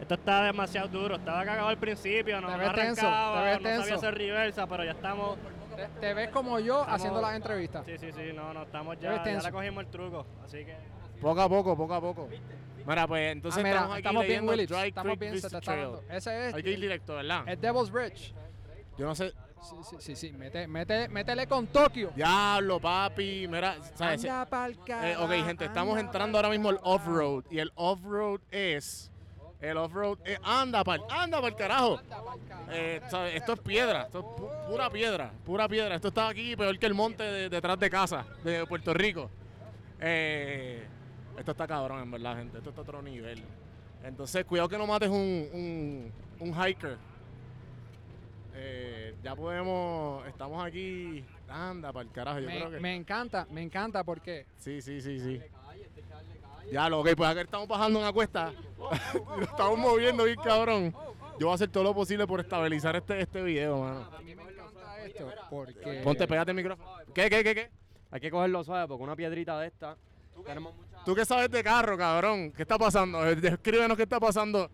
[0.00, 1.16] Esto está demasiado duro.
[1.16, 3.94] Estaba cagado al principio, no, Te no ves tenso, arrancaba, te ves no sabía tenso.
[3.96, 5.38] hacer reversa, pero ya estamos.
[5.74, 7.84] Te, te ves como yo Estamos- haciendo las entrevistas.
[7.86, 9.46] Sí, sí, sí, no, no, estamos ya, ya tenso.
[9.46, 10.26] le cogimos el truco.
[10.44, 10.76] Así que.
[11.20, 12.28] Poco a poco, poco a poco.
[12.86, 14.70] Mira, pues entonces Ah, mira, estamos aquí estamos bien, Willis.
[14.70, 16.02] Estamos bien, se está dando.
[16.08, 16.54] Ese es.
[16.54, 17.48] Hay que ir directo, ¿verdad?
[17.48, 18.32] Es Devil's Bridge.
[18.98, 19.32] Yo no sé.
[19.62, 20.32] Sí, sí, sí, sí.
[20.32, 22.12] Mete, mete, métele con Tokio.
[22.14, 23.48] Diablo, papi.
[23.48, 24.24] Mira, ¿sabes?
[24.24, 27.44] Anda pa'l Eh, ok, gente, estamos entrando ahora mismo al off-road.
[27.50, 29.10] Y el off-road es.
[29.60, 30.38] El off-road es.
[30.44, 31.98] Anda, pal, anda, pa'l carajo.
[31.98, 32.70] Anda pa'l carajo.
[32.70, 33.34] Eh, ¿sabes?
[33.34, 35.96] Esto es piedra, esto es pu- pura piedra, pura piedra.
[35.96, 39.30] Esto está aquí peor que el monte de- detrás de casa de Puerto Rico.
[40.00, 40.86] Eh,
[41.38, 42.58] esto está cabrón, en verdad, gente.
[42.58, 43.42] Esto está a otro nivel.
[44.04, 46.96] Entonces, cuidado que no mates un, un, un hiker.
[48.54, 50.26] Eh, ya podemos.
[50.26, 51.24] Estamos aquí.
[51.48, 52.38] Anda, para el carajo.
[52.40, 52.80] Yo creo Me, que.
[52.80, 55.40] me encanta, me encanta porque Sí, sí, sí, sí.
[56.72, 58.52] Ya lo ok, pues acá estamos bajando una cuesta.
[59.36, 60.92] Lo estamos moviendo bien cabrón.
[61.38, 64.08] Yo voy a hacer todo lo posible por estabilizar este, este video, mano.
[64.12, 66.90] a mí me encanta esto porque Ponte, pégate el micrófono.
[67.14, 67.70] ¿Qué, qué, qué, qué?
[68.10, 69.96] Hay que cogerlo suave porque una piedrita de esta.
[70.44, 70.72] Tenemos.
[71.06, 72.50] ¿Tú qué sabes de carro, cabrón?
[72.50, 73.24] ¿Qué está pasando?
[73.24, 74.68] Eh, Descríbenos qué está pasando.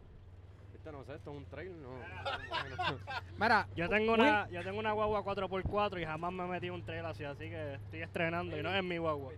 [0.74, 1.90] Este no sé, esto es un trail, no.
[3.38, 7.04] Mira, Yo tengo una, yo tengo una guagua 4x4 y jamás me metí un trail
[7.04, 9.30] así, así que estoy estrenando y no es mi guagua.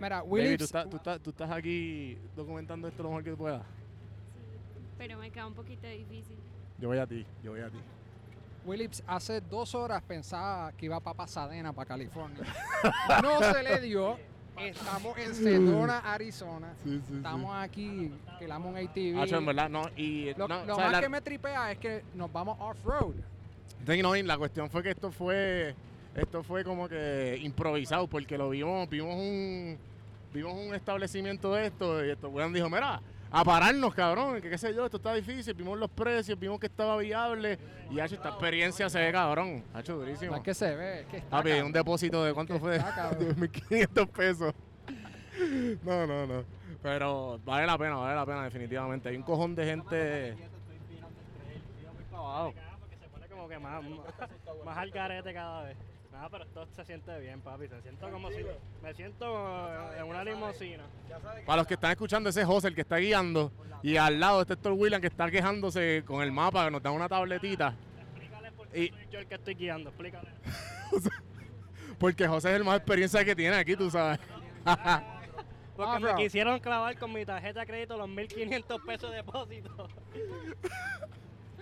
[0.00, 3.62] mira, Willis, ¿tú estás, tú, estás, tú estás aquí documentando esto lo mejor que puedas.
[4.96, 6.38] Pero me queda un poquito difícil.
[6.78, 7.78] Yo voy a ti, yo voy a ti.
[8.64, 12.42] Willis hace dos horas pensaba que iba para Pasadena, para California.
[13.22, 14.18] No se le dio.
[14.60, 16.74] Estamos en Sedona, Arizona.
[16.84, 19.20] Sí, sí, Estamos aquí, que la un ATV.
[19.20, 19.82] Hacho, en verdad, no.
[19.96, 22.56] Y, Lo, no, lo o sea, más la- que me tripea es que nos vamos
[22.60, 23.14] off-road.
[23.86, 25.74] Sí, no, y la cuestión fue que esto fue
[26.14, 29.78] esto fue como que improvisado porque lo vimos vimos un
[30.34, 34.58] vimos un establecimiento de esto y esto weón dijo mira a pararnos cabrón que qué
[34.58, 37.58] sé yo esto está difícil vimos los precios vimos que estaba viable
[37.90, 41.00] y hecho esta experiencia se ve cabrón ha hecho durísimo No es que se ve,
[41.00, 41.30] es que está.
[41.30, 41.66] Papi, cabrón.
[41.66, 42.78] un depósito de cuánto fue
[43.18, 44.54] de 1500 pesos
[45.84, 46.44] no no no
[46.82, 50.36] pero vale la pena vale la pena definitivamente hay un cojón de gente
[52.80, 53.82] Porque se pone como que más,
[54.64, 55.76] más, al garete cada vez.
[56.12, 57.68] Nada, pero esto se siente bien, papi.
[57.68, 58.38] Se siento como si.
[58.82, 60.84] Me siento en una limusina.
[61.46, 63.52] Para los que están escuchando, ese es José el que está guiando.
[63.82, 66.90] Y al lado está Héctor William que está quejándose con el mapa, que nos da
[66.90, 67.74] una tabletita.
[68.00, 69.90] Explícale por qué Y- soy yo el que estoy guiando.
[69.90, 70.30] Explícale.
[71.98, 74.18] Porque José es el más experiencia que tiene aquí, tú sabes.
[75.76, 76.16] Porque Ah, me bro.
[76.16, 79.88] quisieron clavar con mi tarjeta de crédito los 1500 pesos de depósito.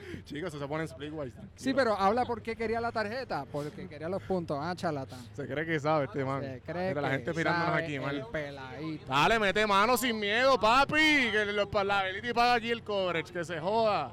[0.24, 1.34] Chicos, eso se pone en Splitwise.
[1.56, 3.44] Sí, pero habla por qué quería la tarjeta.
[3.50, 4.58] Porque quería los puntos.
[4.60, 5.20] Ah, charlatán.
[5.34, 6.42] Se cree que sabe este man.
[6.42, 8.26] Se cree Mira, la que gente mirándonos aquí, mal.
[8.30, 9.06] peladito.
[9.06, 10.94] Dale, mete mano sin miedo, papi.
[10.94, 14.12] Que los la Beliti paga aquí el coverage, que se joda.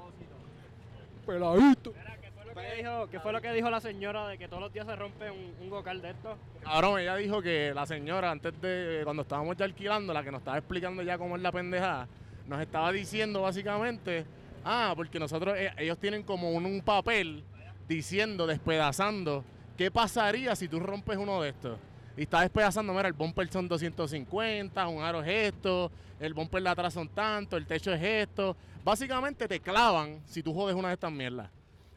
[1.25, 1.93] Peladito.
[1.93, 4.61] ¿Qué fue, lo que dijo, ¿Qué fue lo que dijo la señora de que todos
[4.61, 6.37] los días se rompe un, un gocal de esto?
[6.63, 10.41] Cabrón, ella dijo que la señora, antes de cuando estábamos ya alquilando, la que nos
[10.41, 12.07] estaba explicando ya cómo es la pendejada,
[12.47, 14.25] nos estaba diciendo básicamente
[14.63, 17.43] Ah, porque nosotros, eh, ellos tienen como un, un papel
[17.87, 19.43] diciendo, despedazando,
[19.77, 21.77] ¿qué pasaría si tú rompes uno de estos?
[22.15, 26.69] Y está despedazando, mira, el bumper son 250, un aro es esto, el bumper de
[26.69, 28.55] atrás son tanto, el techo es esto.
[28.83, 31.49] Básicamente te clavan si tú jodes una de estas mierdas.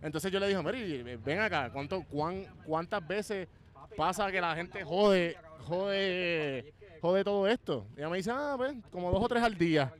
[0.02, 3.48] Entonces yo le dije, Mary, ven acá, ¿cuánto, cuán, ¿cuántas veces
[3.96, 7.86] pasa que la gente jode, jode, jode todo esto?
[7.96, 9.92] Y ella me dice, ah, pues, como dos o tres al día.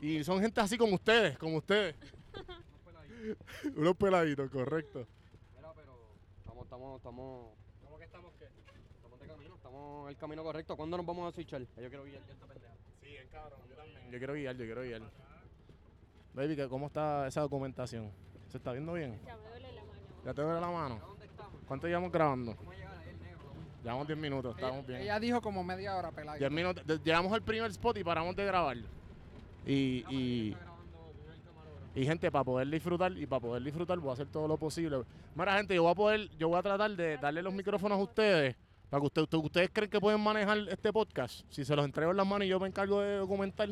[0.00, 1.94] Y son gente así como ustedes, como ustedes.
[3.76, 5.06] Unos peladitos, correcto.
[5.56, 5.96] Mira, pero
[6.38, 7.46] estamos, estamos, estamos.
[7.82, 8.44] ¿Cómo que estamos qué?
[8.44, 10.76] Estamos de camino, estamos en el camino correcto.
[10.76, 11.60] ¿Cuándo nos vamos a switchar?
[11.62, 12.74] Yo quiero guiar ya esta pendeja.
[13.02, 14.10] Sí, en cabrón, yo también.
[14.10, 15.02] Yo quiero guiar, yo quiero guiar.
[16.34, 18.10] Baby, ¿qué- ¿cómo está esa documentación?
[18.50, 19.18] ¿Se está viendo bien?
[19.24, 20.00] Ya me duele la mano.
[20.24, 21.00] ¿Ya te duele la mano?
[21.00, 21.60] ¿Dónde estamos?
[21.66, 22.54] ¿Cuánto llevamos grabando?
[22.56, 23.38] ¿Cómo llegar ahí el negro?
[23.82, 25.00] Llevamos 10 minutos, estamos bien.
[25.00, 26.36] Ella dijo como media hora, pelada.
[26.38, 26.84] 10 minutos.
[27.02, 28.76] Llegamos al primer spot y paramos de grabar.
[29.66, 30.54] Y,
[31.94, 35.02] y, gente, para poder disfrutar y para poder disfrutar voy a hacer todo lo posible.
[35.34, 38.02] Mira, gente, yo voy a poder, yo voy a tratar de darle los micrófonos a
[38.02, 38.54] ustedes
[38.90, 41.40] para que usted- usted- ustedes creen que pueden manejar este podcast.
[41.50, 43.70] Si se los entrego en las manos y yo me encargo de documentar.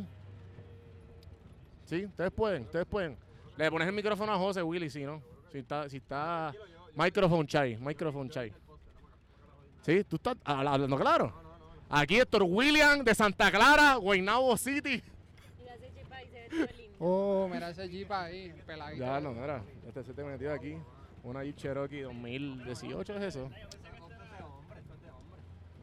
[1.84, 3.16] Sí, ustedes pueden, ustedes pueden.
[3.56, 5.22] Le pones el micrófono a José Willy, si no.
[5.52, 6.52] Si está, si está.
[6.96, 8.52] Microphone chai, microphone chai.
[9.82, 11.32] Sí, tú estás hablando claro.
[11.90, 14.94] Aquí Héctor William de Santa Clara, Guaynabo City.
[15.62, 16.43] Y hace chipa y se ve todo lindo.
[16.98, 19.04] Oh, mira ese jeep ahí, peladito.
[19.04, 20.76] Ya no, mira, este se te metió aquí.
[21.22, 23.50] Una Jeep Cherokee 2018 es eso.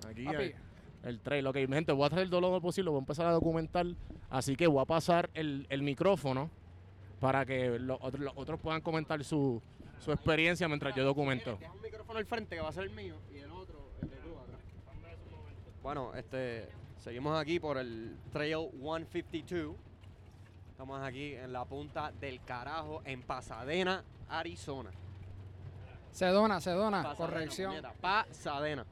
[0.08, 0.54] Aquí Papi.
[1.04, 1.48] el, trail.
[1.48, 3.86] Ok, gente, voy a hacer todo lo posible, voy a empezar a documentar.
[4.30, 6.50] Así que voy a pasar el, el micrófono
[7.20, 9.62] para que los otros, los otros puedan comentar su,
[10.00, 11.58] su experiencia mientras yo documento.
[11.60, 14.10] Deja un micrófono al frente que va a ser el mío y el otro, el
[14.10, 14.60] de Cruz atrás.
[15.84, 19.76] Bueno, este, seguimos aquí por el Trail 152.
[20.82, 24.90] Estamos aquí en la punta del carajo en Pasadena, Arizona.
[26.12, 27.70] Sedona, Sedona, Pasadena, corrección.
[27.70, 28.86] puñeta, Pasadena.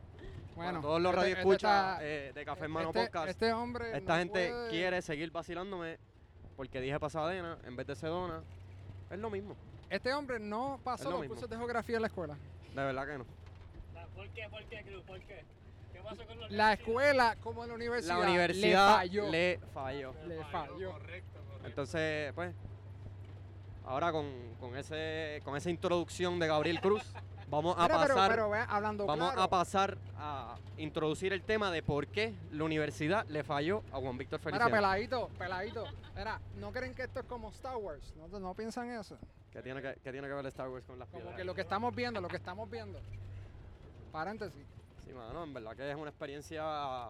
[0.56, 3.30] Bueno, Para todos los este- radioescuchas este eh, de Café Hermano este- Podcast.
[3.30, 3.98] Este hombre.
[3.98, 5.98] Esta no gente puede- quiere seguir vacilándome
[6.56, 8.44] porque dije Pasadena en vez de Sedona.
[9.10, 9.56] Es lo mismo.
[9.90, 11.34] Este hombre no pasó lo los mismo.
[11.34, 12.36] cursos de geografía en la escuela.
[12.70, 13.26] De verdad que no.
[14.16, 14.48] ¿Por qué?
[14.48, 15.04] ¿Por qué, Cruz?
[15.06, 15.44] ¿Por qué?
[15.92, 19.30] ¿Qué pasó con los La escuela, como en la universidad, La universidad le falló.
[19.32, 20.14] le falló.
[20.28, 20.94] Le falló.
[21.64, 22.54] Entonces, pues,
[23.86, 24.26] ahora con,
[24.60, 27.04] con ese, con esa introducción de Gabriel Cruz,
[27.50, 31.42] vamos a Mira, pero, pasar, pero, ve, hablando vamos claro, a pasar a introducir el
[31.44, 34.76] tema de por qué la universidad le falló a Juan Víctor Mira, Feliciano.
[34.76, 35.84] peladito, peladito.
[36.16, 38.14] Mira, ¿no creen que esto es como Star Wars?
[38.16, 39.18] ¿No, no piensan eso?
[39.52, 41.38] ¿Qué tiene que, qué tiene que ver Star Wars con las Como piedras?
[41.38, 43.00] que lo que estamos viendo, lo que estamos viendo.
[44.12, 44.64] Paréntesis.
[45.06, 47.10] Sí, mano, en verdad que es una experiencia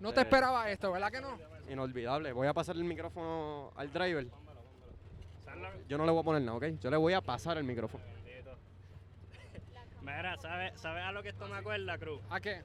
[0.00, 1.38] No te esperaba esto, ¿verdad que no?
[1.68, 2.32] inolvidable.
[2.32, 4.26] Voy a pasar el micrófono al driver.
[5.88, 6.64] Yo no le voy a poner nada, ¿ok?
[6.80, 8.04] Yo le voy a pasar el micrófono.
[10.02, 12.20] Mira, ¿sabes sabe a lo que esto me acuerda, Cruz?
[12.28, 12.62] ¿A qué?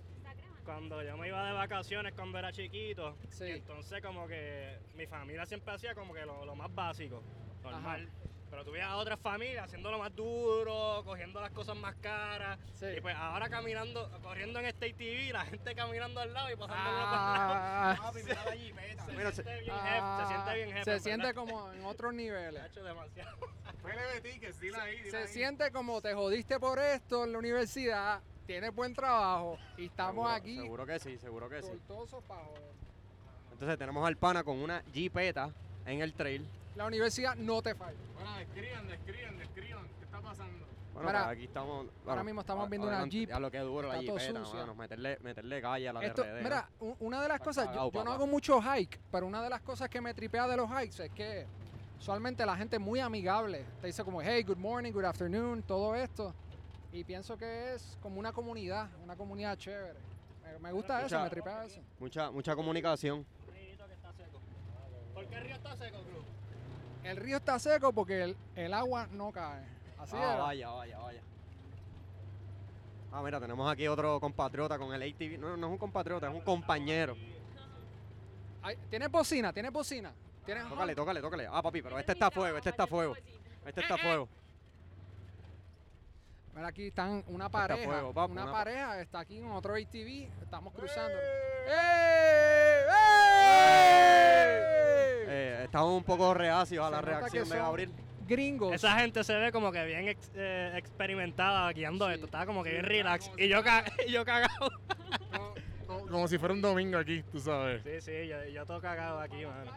[0.65, 3.45] Cuando yo me iba de vacaciones cuando era chiquito, Sí.
[3.51, 7.23] entonces como que mi familia siempre hacía como que lo, lo más básico,
[7.63, 8.09] normal.
[8.49, 12.57] Pero tú veías a otras familias haciendo lo más duro, cogiendo las cosas más caras.
[12.73, 12.85] Sí.
[12.97, 16.81] Y pues ahora caminando, corriendo en State TV, la gente caminando al lado y pasando
[16.85, 18.49] Ah, por el lado.
[19.05, 20.83] Se Mira, se- siente bien ah, jefe, se siente bien jefe.
[20.83, 21.41] Se en siente verdad.
[21.41, 22.61] como en otros niveles.
[22.61, 23.37] Ha hecho demasiado.
[25.09, 30.25] Se siente como te jodiste por esto en la universidad, tienes buen trabajo y estamos
[30.25, 31.71] Seguro- aquí Seguro que sí, seguro que sí.
[32.27, 32.41] para.
[33.51, 35.51] Entonces tenemos al pana con una jeepeta
[35.85, 36.45] en el trail.
[36.75, 37.97] La universidad no te falla.
[38.15, 39.87] Bueno, describan, describan, describan.
[39.97, 40.65] ¿Qué está pasando?
[40.93, 41.87] Bueno, Mira, aquí estamos.
[42.05, 43.31] ahora mismo estamos viendo una Jeep.
[43.31, 44.75] A lo que duro la jeepeta, mano.
[44.75, 46.43] Meterle, meterle calle a la Esto, DRD.
[46.43, 49.49] mira, una de las cosas, yo, cagado, yo no hago mucho hike, pero una de
[49.49, 51.47] las cosas que me tripea de los hikes es que
[51.99, 53.65] usualmente la gente es muy amigable.
[53.81, 56.33] Te dice como, hey, good morning, good afternoon, todo esto.
[56.91, 59.99] Y pienso que es como una comunidad, una comunidad chévere.
[60.43, 61.81] Me, me gusta eso, me tripea eso.
[61.99, 63.25] Mucha, mucha comunicación.
[65.13, 66.25] ¿Por qué el río está seco, Cruz?
[67.03, 69.63] El río está seco porque el, el agua no cae.
[69.97, 71.21] Así ah, vaya, vaya, vaya.
[73.11, 75.39] Ah, mira, tenemos aquí otro compatriota con el ATV.
[75.39, 77.15] No, no es un compatriota, es un compañero.
[78.61, 79.51] Ay, ¿Tienes bocina?
[79.53, 80.11] ¿Tienes bocina?
[80.45, 81.47] ¿Tienes Tócale, tócale, tócale.
[81.51, 83.15] Ah, papi, pero este está a fuego, este está a fuego.
[83.65, 84.27] Este está a fuego.
[86.55, 87.83] Mira, aquí están una Está pareja.
[87.89, 90.29] fuego, papo, una una- pareja está aquí en otro ATV.
[90.41, 91.17] Estamos cruzando.
[91.17, 92.85] ¡Eh!
[92.91, 94.08] Eh,
[95.63, 97.91] estamos un poco reacios a Se la reacción de Gabriel.
[98.27, 98.73] Gringos.
[98.73, 102.13] Esa gente se ve como que bien ex- eh, experimentada guiando Sí.
[102.13, 102.25] esto.
[102.25, 103.31] Estaba como que Sí, bien relax.
[103.37, 104.69] Y yo, fuera- ca- y yo cagado.
[105.87, 107.81] Como, como si fuera un domingo aquí, tú sabes.
[107.83, 109.71] Sí, sí, yo, yo todo cagado aquí, mano.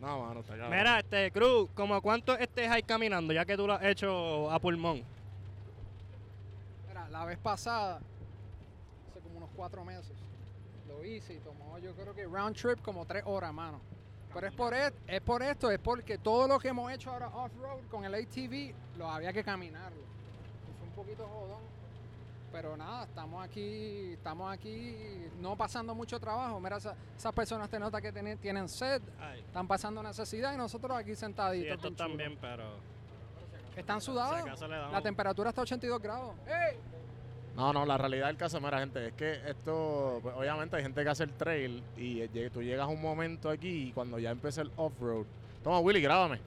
[0.00, 0.78] No, mano, está cabrón.
[0.78, 4.60] Mira, este, Cruz, ¿como cuánto estés ahí caminando, ya que tú lo has hecho a
[4.60, 5.02] pulmón?
[6.86, 7.96] Mira, la vez pasada,
[9.10, 10.12] hace como unos cuatro meses,
[10.86, 13.80] lo hice y tomó yo creo que round trip como tres horas, mano.
[14.38, 17.26] Pero es por, et- es por esto, es porque todo lo que hemos hecho ahora
[17.26, 19.98] off-road con el ATV, lo había que caminarlo.
[20.78, 21.58] Fue un poquito jodón.
[22.52, 24.96] Pero nada, estamos aquí, estamos aquí
[25.40, 26.60] no pasando mucho trabajo.
[26.60, 30.56] Mira, esa- esas personas te nota que tienen, tienen sed, Ay, están pasando necesidad y
[30.56, 31.72] nosotros aquí sí, sentaditos.
[31.74, 32.08] estos bien chulos.
[32.08, 32.64] también, pero...
[33.76, 34.60] Están sudados.
[34.92, 36.34] La temperatura está a 82 grados.
[36.46, 36.76] ¡Ey!
[37.58, 41.02] No, no, la realidad del caso, mira, gente, es que esto, pues, obviamente hay gente
[41.02, 44.30] que hace el trail y eh, tú llegas a un momento aquí y cuando ya
[44.30, 45.26] empieza el off-road.
[45.64, 46.38] Toma, Willy, grábame.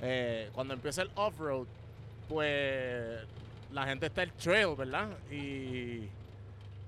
[0.00, 1.66] Eh, cuando empieza el off-road,
[2.30, 3.20] pues
[3.70, 5.10] la gente está el trail, ¿verdad?
[5.30, 6.08] Y,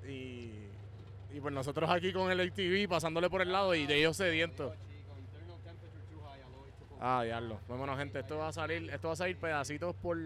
[0.08, 0.50] y,
[1.34, 4.72] y pues nosotros aquí con el ATV pasándole por el lado y de ellos sedientos.
[6.98, 7.60] Ah, diablo.
[7.68, 10.16] Bueno, gente, esto va a salir, esto va a salir pedacitos por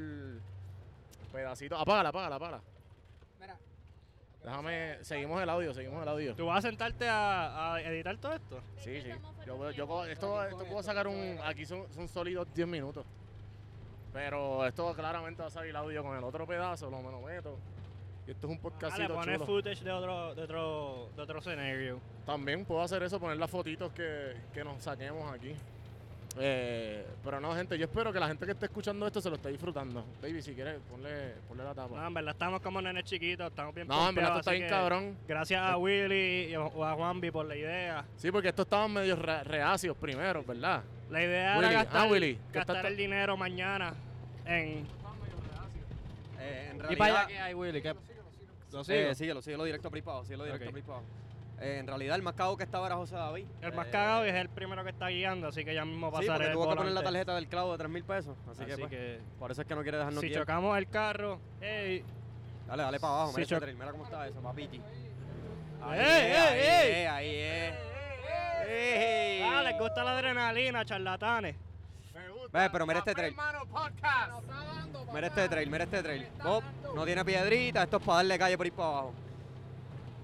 [1.35, 1.79] pedacitos.
[1.81, 2.63] Apágala, apágala, apágala.
[3.41, 3.59] Mira,
[4.43, 6.35] Déjame, seguimos el audio, seguimos el audio.
[6.35, 8.61] ¿Tú vas a sentarte a, a editar todo esto?
[8.79, 9.11] Sí, sí.
[9.47, 13.05] Yo, yo, esto, esto puedo sacar un, aquí son, son sólidos 10 minutos.
[14.13, 17.21] Pero esto claramente va a salir el audio con el otro pedazo, lo me lo
[17.21, 17.59] meto.
[18.27, 19.47] Y esto es un Ah, le podcastito pones chulo.
[19.47, 22.01] footage de otro, de otro, de otro escenario.
[22.25, 25.55] También puedo hacer eso, poner las fotitos que, que nos saquemos aquí.
[26.37, 29.37] Eh, pero no, gente, yo espero que la gente que esté escuchando esto se lo
[29.37, 30.05] esté disfrutando.
[30.21, 31.95] Baby, si quieres, ponle, ponle la tapa.
[31.97, 34.69] No, en verdad estamos como nenes chiquitos, estamos bien No, en verdad esto está bien
[34.69, 35.17] cabrón.
[35.29, 38.05] Gracias a Willy y a o a Juanvi por la idea.
[38.17, 40.83] Sí, porque estos estaban medio re- reacios primero, ¿verdad?
[41.11, 43.95] La idea Willy, era gastar, ah, Willy, ¿qué gastar estás- el dinero mañana
[44.45, 44.87] en...
[46.41, 47.81] Eh, en ¿Y para allá realidad, qué hay, Willy?
[47.83, 47.95] ¿Qué?
[48.73, 49.15] ¿Lo eh, sigo?
[49.15, 50.71] síguelo, síguelo directo para abajo, síguelo directo Ok.
[50.71, 51.11] por ahí para abajo.
[51.65, 53.47] Eh, en realidad, el más cago que estaba era José David.
[53.63, 56.13] El más Eh, cagado es el primero que está guiando, así que ya mismo Sí,
[56.13, 58.37] pasaré porque el tuvo que poner la tarjeta del clavo de 3 mil pesos.
[58.51, 60.89] Así, Así, que, pues, que, por eso es que no quiere dejarnos si chocamos el
[60.91, 62.05] carro, ey,
[62.67, 64.77] Dale, dale para abajo, Si mira, ese mira cómo está eso, papiti.
[64.77, 67.07] ¡Ey, ey, ey!
[67.07, 67.75] ahí es.
[68.69, 69.43] Ey.
[69.43, 71.57] ah, les gusta la adrenalina, charlatanes.
[72.53, 73.35] Ve, pero mira este trail.
[75.13, 76.29] Mira este trail, mira este trail.
[76.45, 76.63] Oh,
[76.95, 79.15] no tiene piedrita, esto es para darle calle por ahí para abajo.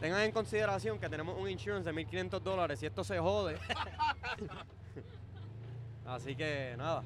[0.01, 3.59] Tengan en consideración que tenemos un insurance de 1500 dólares y esto se jode.
[6.07, 7.03] Así que nada.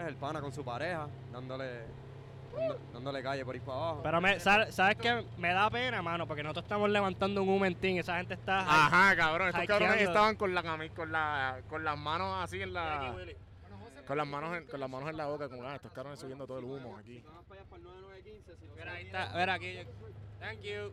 [0.00, 1.82] Es el pana con su pareja, dándole
[2.54, 4.00] dando- dándole calle por ahí para abajo.
[4.02, 5.24] Pero me, ¿sabes, ¿sabes qué?
[5.38, 8.60] Me da pena, mano, porque nosotros estamos levantando un humentín, esa gente está...
[8.60, 9.48] Ajá, cabrón.
[9.48, 10.62] Estos cabrones estaban con la
[10.94, 13.36] con la con las manos así en la aquí, Willy.
[14.06, 16.46] con las manos en, con las manos en la boca como ah, estos cabrones subiendo
[16.46, 17.22] todo el humo aquí.
[18.76, 19.78] Mira, ahí está, mira aquí.
[20.40, 20.92] Thank you.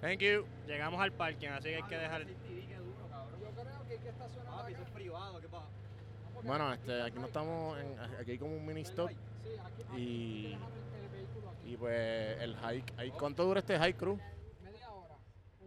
[0.00, 0.46] Thank you.
[0.66, 2.26] Llegamos al parking, así que hay que dejar...
[6.42, 9.10] Bueno, este aquí no estamos en, aquí hay como un mini stop
[9.96, 10.56] Y-
[11.66, 14.18] y pues el hike, ahí- ¿cuánto dura este hike crew?
[14.62, 15.16] Media hora.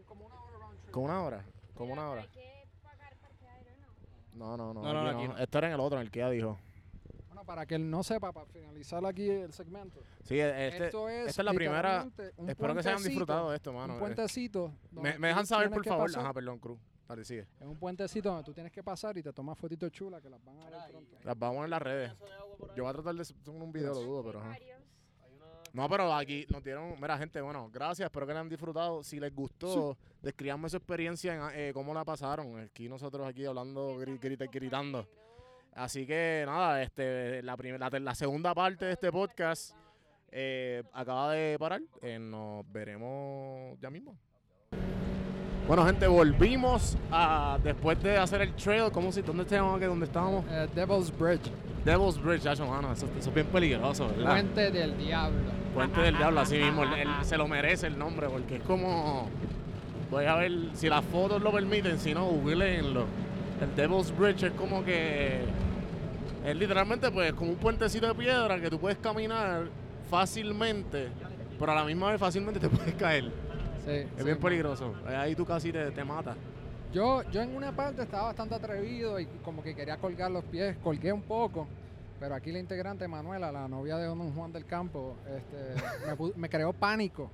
[0.08, 0.92] Como una hora round trip.
[0.94, 1.46] ¿Como una hora?
[1.76, 2.22] ¿Como una hora?
[2.22, 3.72] Hay que pagar parqueadero,
[4.34, 4.58] ¿no?
[4.58, 4.82] No, no, no.
[4.94, 5.28] No, no.
[5.28, 5.38] no.
[5.38, 6.58] Esto era en el otro, en el que ya dijo.
[7.44, 10.00] Bueno, para que él no sepa, para finalizar aquí el segmento.
[10.24, 12.08] Sí, este, Esto es esta es la primera.
[12.48, 13.94] Espero que se hayan disfrutado de esto, mano.
[13.94, 14.74] Un puentecito.
[14.92, 16.06] Me, dejan saber, por favor.
[16.06, 16.22] pasar.
[16.24, 16.80] Ajá, perdón, Cruz.
[17.08, 17.46] Dale, sigue.
[17.60, 20.42] Es un puentecito donde tú tienes que pasar y te tomas fotitos chulas que las
[20.44, 21.18] van a ver pronto.
[21.24, 22.14] Las vamos en las redes.
[22.76, 24.58] Yo voy a tratar de hacer un video, lo dudo, pero ajá.
[25.74, 26.96] No, pero aquí nos dieron.
[27.02, 28.06] Mira, gente, bueno, gracias.
[28.06, 29.04] Espero que la han disfrutado.
[29.04, 32.60] Si les gustó, describanme su experiencia, en, eh, cómo la pasaron.
[32.60, 35.08] Aquí nosotros aquí hablando, gri- grita- gritando.
[35.76, 39.76] Así que nada, este, la, prim- la, segunda parte de este podcast
[40.32, 41.82] eh, acaba de parar.
[42.02, 44.16] Eh, nos veremos ya mismo.
[45.68, 48.92] Bueno, gente, volvimos a después de hacer el trail.
[48.92, 49.22] ¿Cómo si?
[49.22, 49.78] ¿Dónde estábamos?
[49.78, 49.86] aquí?
[49.86, 50.46] ¿Dónde estábamos?
[50.50, 51.50] Eh, Devil's Bridge,
[51.86, 52.92] Devil's Bridge, chacho, mano.
[52.92, 54.32] Eso, eso es bien peligroso, ¿verdad?
[54.32, 55.52] puente del diablo.
[55.74, 56.84] Puente del Diablo, así mismo.
[56.84, 59.28] él- él se lo merece el nombre porque es como.
[60.12, 63.06] Voy a ver si las fotos lo permiten, si no, googleenlo.
[63.62, 65.40] El Devil's Bridge es como que.
[66.44, 69.68] Es literalmente, pues, como un puentecito de piedra que tú puedes caminar
[70.10, 71.08] fácilmente,
[71.60, 73.26] pero a la misma vez fácilmente te puedes caer.
[73.86, 74.94] Sí, Es sí, bien peligroso.
[75.08, 76.36] Ahí tú casi te, te matas.
[76.94, 80.78] Yo, yo en una parte estaba bastante atrevido y como que quería colgar los pies,
[80.84, 81.68] colgué un poco.
[82.20, 86.72] Pero aquí la integrante Manuela, la novia de Don Juan del Campo, este, me, creó
[86.72, 87.32] pánico.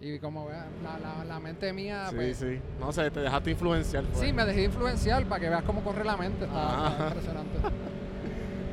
[0.00, 2.60] Y como vean, la, la- la mente mía, sí, pues, sí.
[2.80, 4.04] No sé, te dejaste influenciar.
[4.04, 4.18] pues.
[4.20, 6.44] sí, me dejé influenciar para que veas cómo corre la mente.
[6.44, 6.90] Está, Ah.
[6.92, 7.58] está impresionante.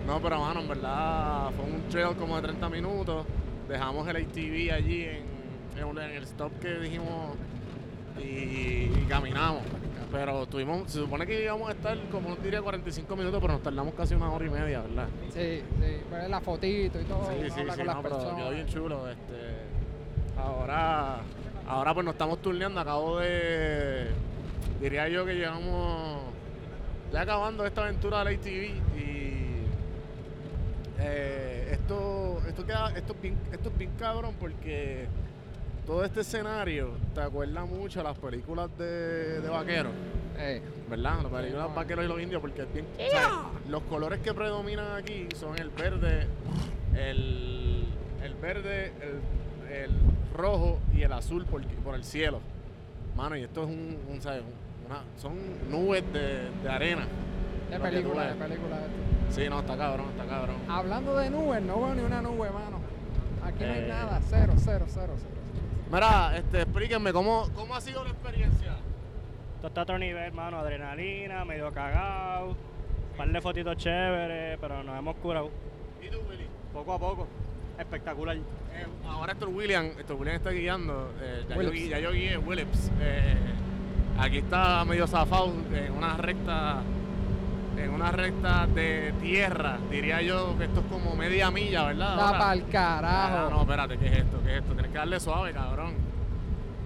[0.05, 3.25] No, pero mano, en verdad fue un trail como de 30 minutos.
[3.67, 7.35] Dejamos el ATV allí en, el stop que dijimos
[8.17, 9.63] y, y caminamos.
[10.11, 13.63] Pero tuvimos, se supone que íbamos a estar como no diría 45 minutos, pero nos
[13.63, 15.07] tardamos casi una hora y media, ¿verdad?
[15.33, 19.09] Sí, sí, ver la fotito y todo, Sí, sí, sí, no, pero quedó bien chulo.
[19.09, 21.17] Este, ahora,
[21.67, 22.79] ahora pues nos estamos turneando.
[22.79, 24.07] Acabo de,
[24.79, 26.21] diría yo que llevamos
[27.11, 29.14] ya acabando esta aventura de la ATV y
[30.99, 35.07] eh, esto, esto queda, esto es bien, esto es bien cabrón porque
[35.85, 39.91] todo este escenario te acuerda mucho a las películas de, de vaqueros.
[40.89, 41.21] ¿verdad?
[41.21, 42.85] Las películas vaqueros y los indios, porque es bien.
[42.95, 46.27] o sea, los colores que predominan aquí son el verde,
[46.95, 47.85] el,
[48.23, 49.91] el verde, el, el
[50.35, 52.39] rojo y el azul por, por el cielo.
[53.15, 53.97] Mano, y esto es un.
[54.11, 54.43] un, ¿sabes?
[54.85, 55.35] Una, son
[55.69, 57.07] nubes de, de arena.
[57.69, 59.14] de película, de película esto.
[59.29, 60.55] Sí, no, está cabrón, está cabrón.
[60.69, 62.79] Hablando de nubes, no veo ni una nube, mano.
[63.43, 63.87] Aquí no hay Eh.
[63.89, 65.31] nada, cero, cero, cero, cero.
[65.91, 68.75] Mira, este, explíquenme, ¿cómo, ¿cómo ha sido la experiencia?
[69.55, 70.57] Esto está a otro nivel, mano.
[70.59, 72.49] Adrenalina, medio cagado.
[73.11, 75.49] Un par de fotitos chéveres, pero nos hemos curado.
[76.05, 76.47] ¿Y tú, Willy?
[76.73, 77.27] Poco a poco.
[77.77, 78.35] Espectacular.
[78.37, 81.11] Eh, ahora Héctor William, Héctor William está guiando.
[81.21, 82.91] eh, ya, yo, ya yo guié Willips.
[82.99, 83.35] eh,
[84.17, 86.81] aquí está medio zafado en una recta,
[87.77, 89.77] en una recta de tierra.
[89.89, 92.15] Diría yo que esto es como media milla, ¿verdad?
[92.15, 92.39] Da Ahora.
[92.39, 93.37] pa'l carajo.
[93.37, 94.41] Ah, no, espérate, ¿qué es esto?
[94.43, 94.73] ¿Qué es esto?
[94.73, 95.93] Tienes que darle suave, cabrón.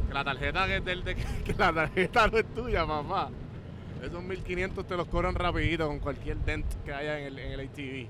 [0.07, 3.29] Que la tarjeta que es del, de, que la tarjeta no es tuya, papá.
[4.01, 7.59] Esos 1500 te los cobran rapidito con cualquier dent que haya en el, en el
[7.67, 8.07] ATV.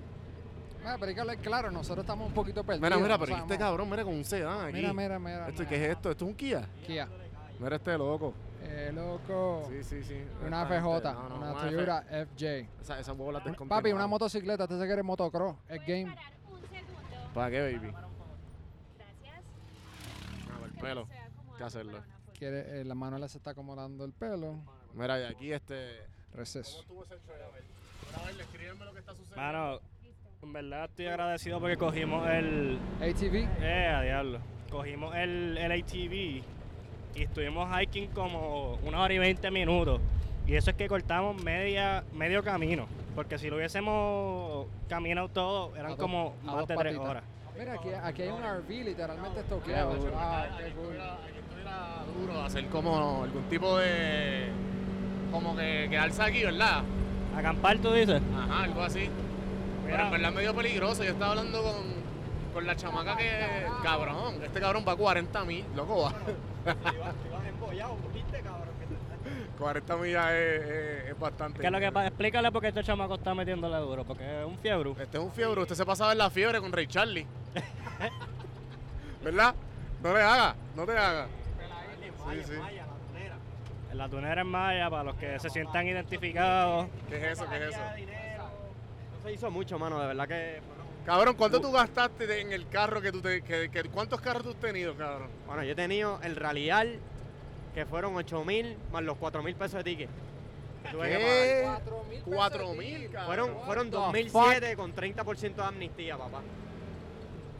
[0.82, 2.84] Mira, pero hay que hablar claro, nosotros estamos un poquito perdidos.
[2.89, 4.77] Mira, mira, no pero este cabrón, mira con un sedán aquí.
[4.77, 5.47] Mira, mira, mira.
[5.49, 5.69] ¿Esto mira.
[5.69, 6.11] qué es esto?
[6.11, 6.67] ¿Esto es un Kia?
[6.86, 7.07] Kia.
[7.59, 8.34] Mira este loco.
[8.62, 9.66] Eh, loco.
[9.70, 10.24] Sí, sí, sí.
[10.45, 12.68] Una FJ, gente- no, no, una Toyota FJ.
[12.82, 16.16] Esa, esas bolas Una- papi, una motocicleta, este se quiere motocross, es ¿Puedes game.
[16.16, 17.34] parar un segundo?
[17.34, 17.91] ¿Para qué, baby?
[18.97, 19.43] Gracias.
[20.49, 21.07] Ah, el pelo.
[21.57, 21.97] ¿Qué hacerlo?
[21.97, 22.05] una.
[22.38, 24.55] Quiere, eh, la Manuela se está acomodando el pelo.
[24.93, 26.07] Mira, y aquí este.
[26.34, 26.82] Receso.
[26.82, 27.34] estuvo ese show?
[27.36, 27.64] A ver,
[28.16, 29.41] a ver, escríbeme lo que está sucediendo.
[29.41, 29.80] Mano,
[30.43, 32.80] en verdad estoy agradecido porque cogimos el.
[33.01, 33.47] ATV.
[33.62, 34.39] Eh, a diablo.
[34.70, 36.43] Cogimos el, el ATV
[37.20, 39.99] y estuvimos hiking como una hora y 20 minutos.
[40.47, 42.88] Y eso es que cortamos media, medio camino.
[43.15, 47.24] Porque si lo hubiésemos caminado todo, eran dos- como más dos de tres horas.
[47.57, 49.91] Mira, aquí, aquí hay un RV literalmente estoqueado.
[50.17, 54.47] Ah, aquí estuviera- estuviera duro hacer como algún tipo de.
[55.32, 56.84] Como que quedarse aquí, ¿verdad?
[57.36, 58.22] Acampar, tú dices.
[58.36, 59.09] Ajá, algo así.
[59.86, 61.03] Pero en verdad es medio peligroso.
[61.03, 61.76] Yo estaba hablando con,
[62.54, 63.66] con la chamaca que.
[63.84, 65.66] Cabrón, este cabrón va a 40 mil.
[65.76, 66.14] Loco, va.
[66.66, 68.70] Ibas embollado, ¿viste, cabrón?
[69.58, 71.60] 40 millas es, es- es bastante.
[71.60, 72.08] ¿Qué es lo que pasa?
[72.08, 74.04] Explícale por qué este chamaco está metiéndole duro.
[74.06, 74.91] Porque es un fiebre.
[75.00, 75.62] Este es un fiebre.
[75.62, 77.28] Usted se pasaba en la fiebre con Ray Charlie.
[79.24, 79.54] ¿Verdad?
[80.02, 81.28] No le haga, no te haga.
[82.32, 82.54] Sí, sí.
[83.91, 86.88] En la tunera en Maya, para los que se sientan identificados.
[87.10, 87.50] ¿Qué es eso?
[87.50, 87.80] ¿Qué es eso?
[89.18, 90.62] No se hizo mucho, mano, de verdad que.
[91.06, 93.41] Cabrón, ¿cuánto tú gastaste en el carro que tú te.
[93.41, 95.30] Que, que- ¿Cuántos carros tú has tenido, cabrón?
[95.47, 97.00] Bueno, yo he tenido el ralial,
[97.74, 100.10] que fueron 8 mil más los 4 mil pesos de ticket.
[100.84, 101.62] que tuve que ¿Qué?
[101.66, 101.82] pagar.
[101.84, 103.26] 4.000 Cuatro pesos mil, de cabrón.
[103.28, 106.41] Fueron, fueron the 2007 con 30% de amnistía, papá.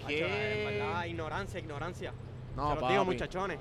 [0.08, 0.22] ¿Qué?
[0.22, 2.14] Macho, En verdad, ignorancia, ignorancia.
[2.56, 3.58] No, Se los digo, muchachones.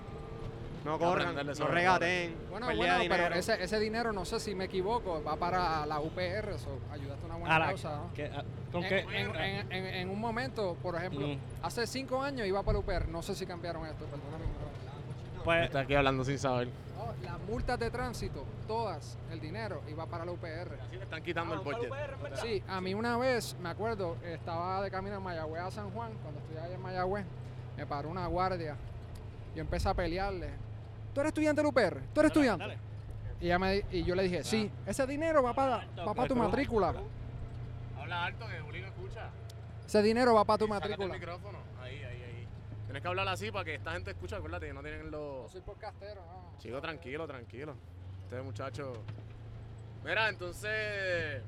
[0.85, 2.37] No corran, no sobre regateen.
[2.51, 6.51] Bueno, bueno, pero ese, ese dinero, no sé si me equivoco, va para la UPR,
[6.55, 8.14] eso ayudaste a una buena A la- causa, ¿no?
[8.14, 8.99] que- a- ¿Con en, qué?
[9.01, 11.39] en- en- en- en un momento, por ejemplo, Mm.
[11.62, 14.45] hace cinco años iba para la UPR, no sé si cambiaron esto, perdóname.
[15.45, 16.68] Pues, Está aquí hablando sin saber.
[16.97, 20.79] No, las multas de tránsito, todas, el dinero iba para la UPR.
[20.81, 21.91] Así le están quitando el budget.
[22.43, 26.12] Sí, a mí una vez, me acuerdo, estaba de camino a Mayagüez a San Juan,
[26.22, 27.24] cuando estudiaba allá en Mayagüez,
[27.76, 28.76] me paró una guardia,
[29.55, 30.51] yo empecé a pelearle.
[31.14, 32.00] ¿Tú eres estudiante del UPR?
[32.12, 32.64] ¿Tú eres estudiante?
[32.64, 32.78] dale.
[33.40, 36.28] Y, ella me, di- y yo le dije, sí, ese dinero va para, va para
[36.28, 36.92] tu matrícula.
[37.98, 39.28] Habla alto que Juli no escucha.
[39.86, 41.14] Ese dinero va para tu Sácate el matrícula.
[41.18, 41.59] micrófono.
[41.80, 42.48] Ahí, ahí, ahí.
[42.86, 44.34] Tienes que hablar así para que esta gente escuche.
[44.36, 45.52] Acuérdate que no tienen No los.
[45.52, 46.59] soy podcastero, no.
[46.59, 47.74] Chico, tranquilo, tranquilo.
[48.24, 48.92] Este muchacho.
[50.04, 51.42] Mira, entonces.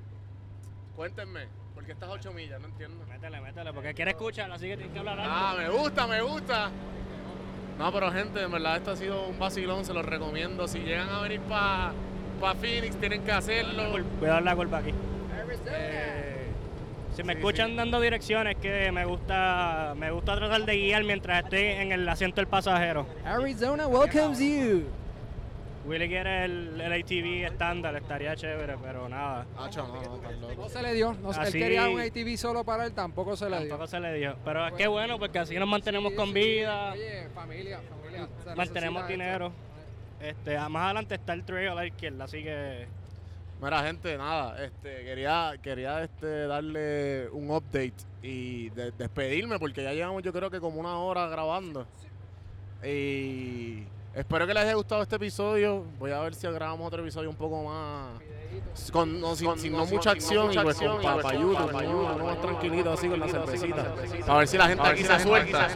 [0.97, 1.49] Cuéntenme.
[1.75, 2.61] ¿Por qué estás 8 millas?
[2.61, 3.05] No entiendo.
[3.07, 5.63] Métele, métele, porque quiere escuchar, así que tienes que hablar Ah, algo.
[5.63, 6.71] me gusta, me gusta.
[7.81, 10.69] No, pero gente, en verdad esto ha sido un vacilón, se los recomiendo.
[10.69, 11.93] Si llegan a venir para
[12.39, 13.93] pa Phoenix, tienen que hacerlo.
[14.21, 14.91] Voy a dar la culpa aquí.
[15.67, 16.47] Eh,
[17.17, 17.77] Si me sí, escuchan sí.
[17.77, 22.37] dando direcciones, que me gusta me gusta tratar de guiar mientras estoy en el asiento
[22.37, 23.07] del pasajero.
[23.25, 24.85] Arizona welcomes you.
[25.87, 29.47] Willy quiere el, el ATV estándar, estaría chévere, pero nada.
[29.59, 31.15] Hacho, no, se le dio.
[31.15, 33.69] No, él quería un ATV solo para él, tampoco se le dio.
[33.69, 34.37] Tampoco se le dio.
[34.45, 36.35] Pero es que bueno, porque así nos mantenemos Sí, con sí.
[36.35, 36.93] vida.
[36.93, 38.29] Oye, familia, familia.
[38.45, 39.47] se Mantenemos dinero.
[39.47, 40.27] esto.
[40.27, 42.87] Este, ah, más adelante está el trail a la izquierda, así que
[43.63, 49.93] Mira, gente, nada, este, quería, quería este, darle un update y de- despedirme porque ya
[49.93, 51.87] llevamos yo creo que como una hora grabando.
[52.83, 55.85] Y espero que les haya gustado este episodio.
[55.99, 58.21] Voy a ver si grabamos otro episodio un poco más
[58.91, 62.15] con, no, sin, sin no mucha acción y pues con para pa YouTube, pa YouTube,
[62.15, 63.95] uno más tranquilito así con la cervecita.
[64.27, 65.69] A ver si la gente aquí se suelta.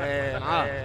[0.00, 0.38] Eh,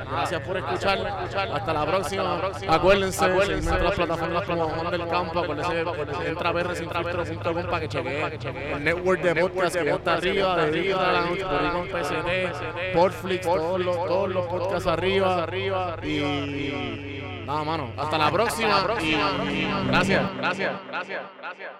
[0.09, 1.29] gracias por escuchar.
[1.53, 2.41] Hasta la próxima.
[2.67, 5.39] Acuérdense, seguirme en las plataformas como Juan del Campo.
[5.39, 5.83] Acuérdense,
[6.27, 11.43] entra a prsinfiltro.com para que chequee el network de podcast que está arriba, de Lounge,
[11.43, 15.47] Boricón PCT, Portflix, todos los, todos los podcasts arriba.
[16.03, 17.91] Y nada, mano.
[17.97, 18.85] Hasta la próxima.
[19.01, 19.15] Y
[19.87, 21.71] gracias, gracias, gracias, gracias, gracias.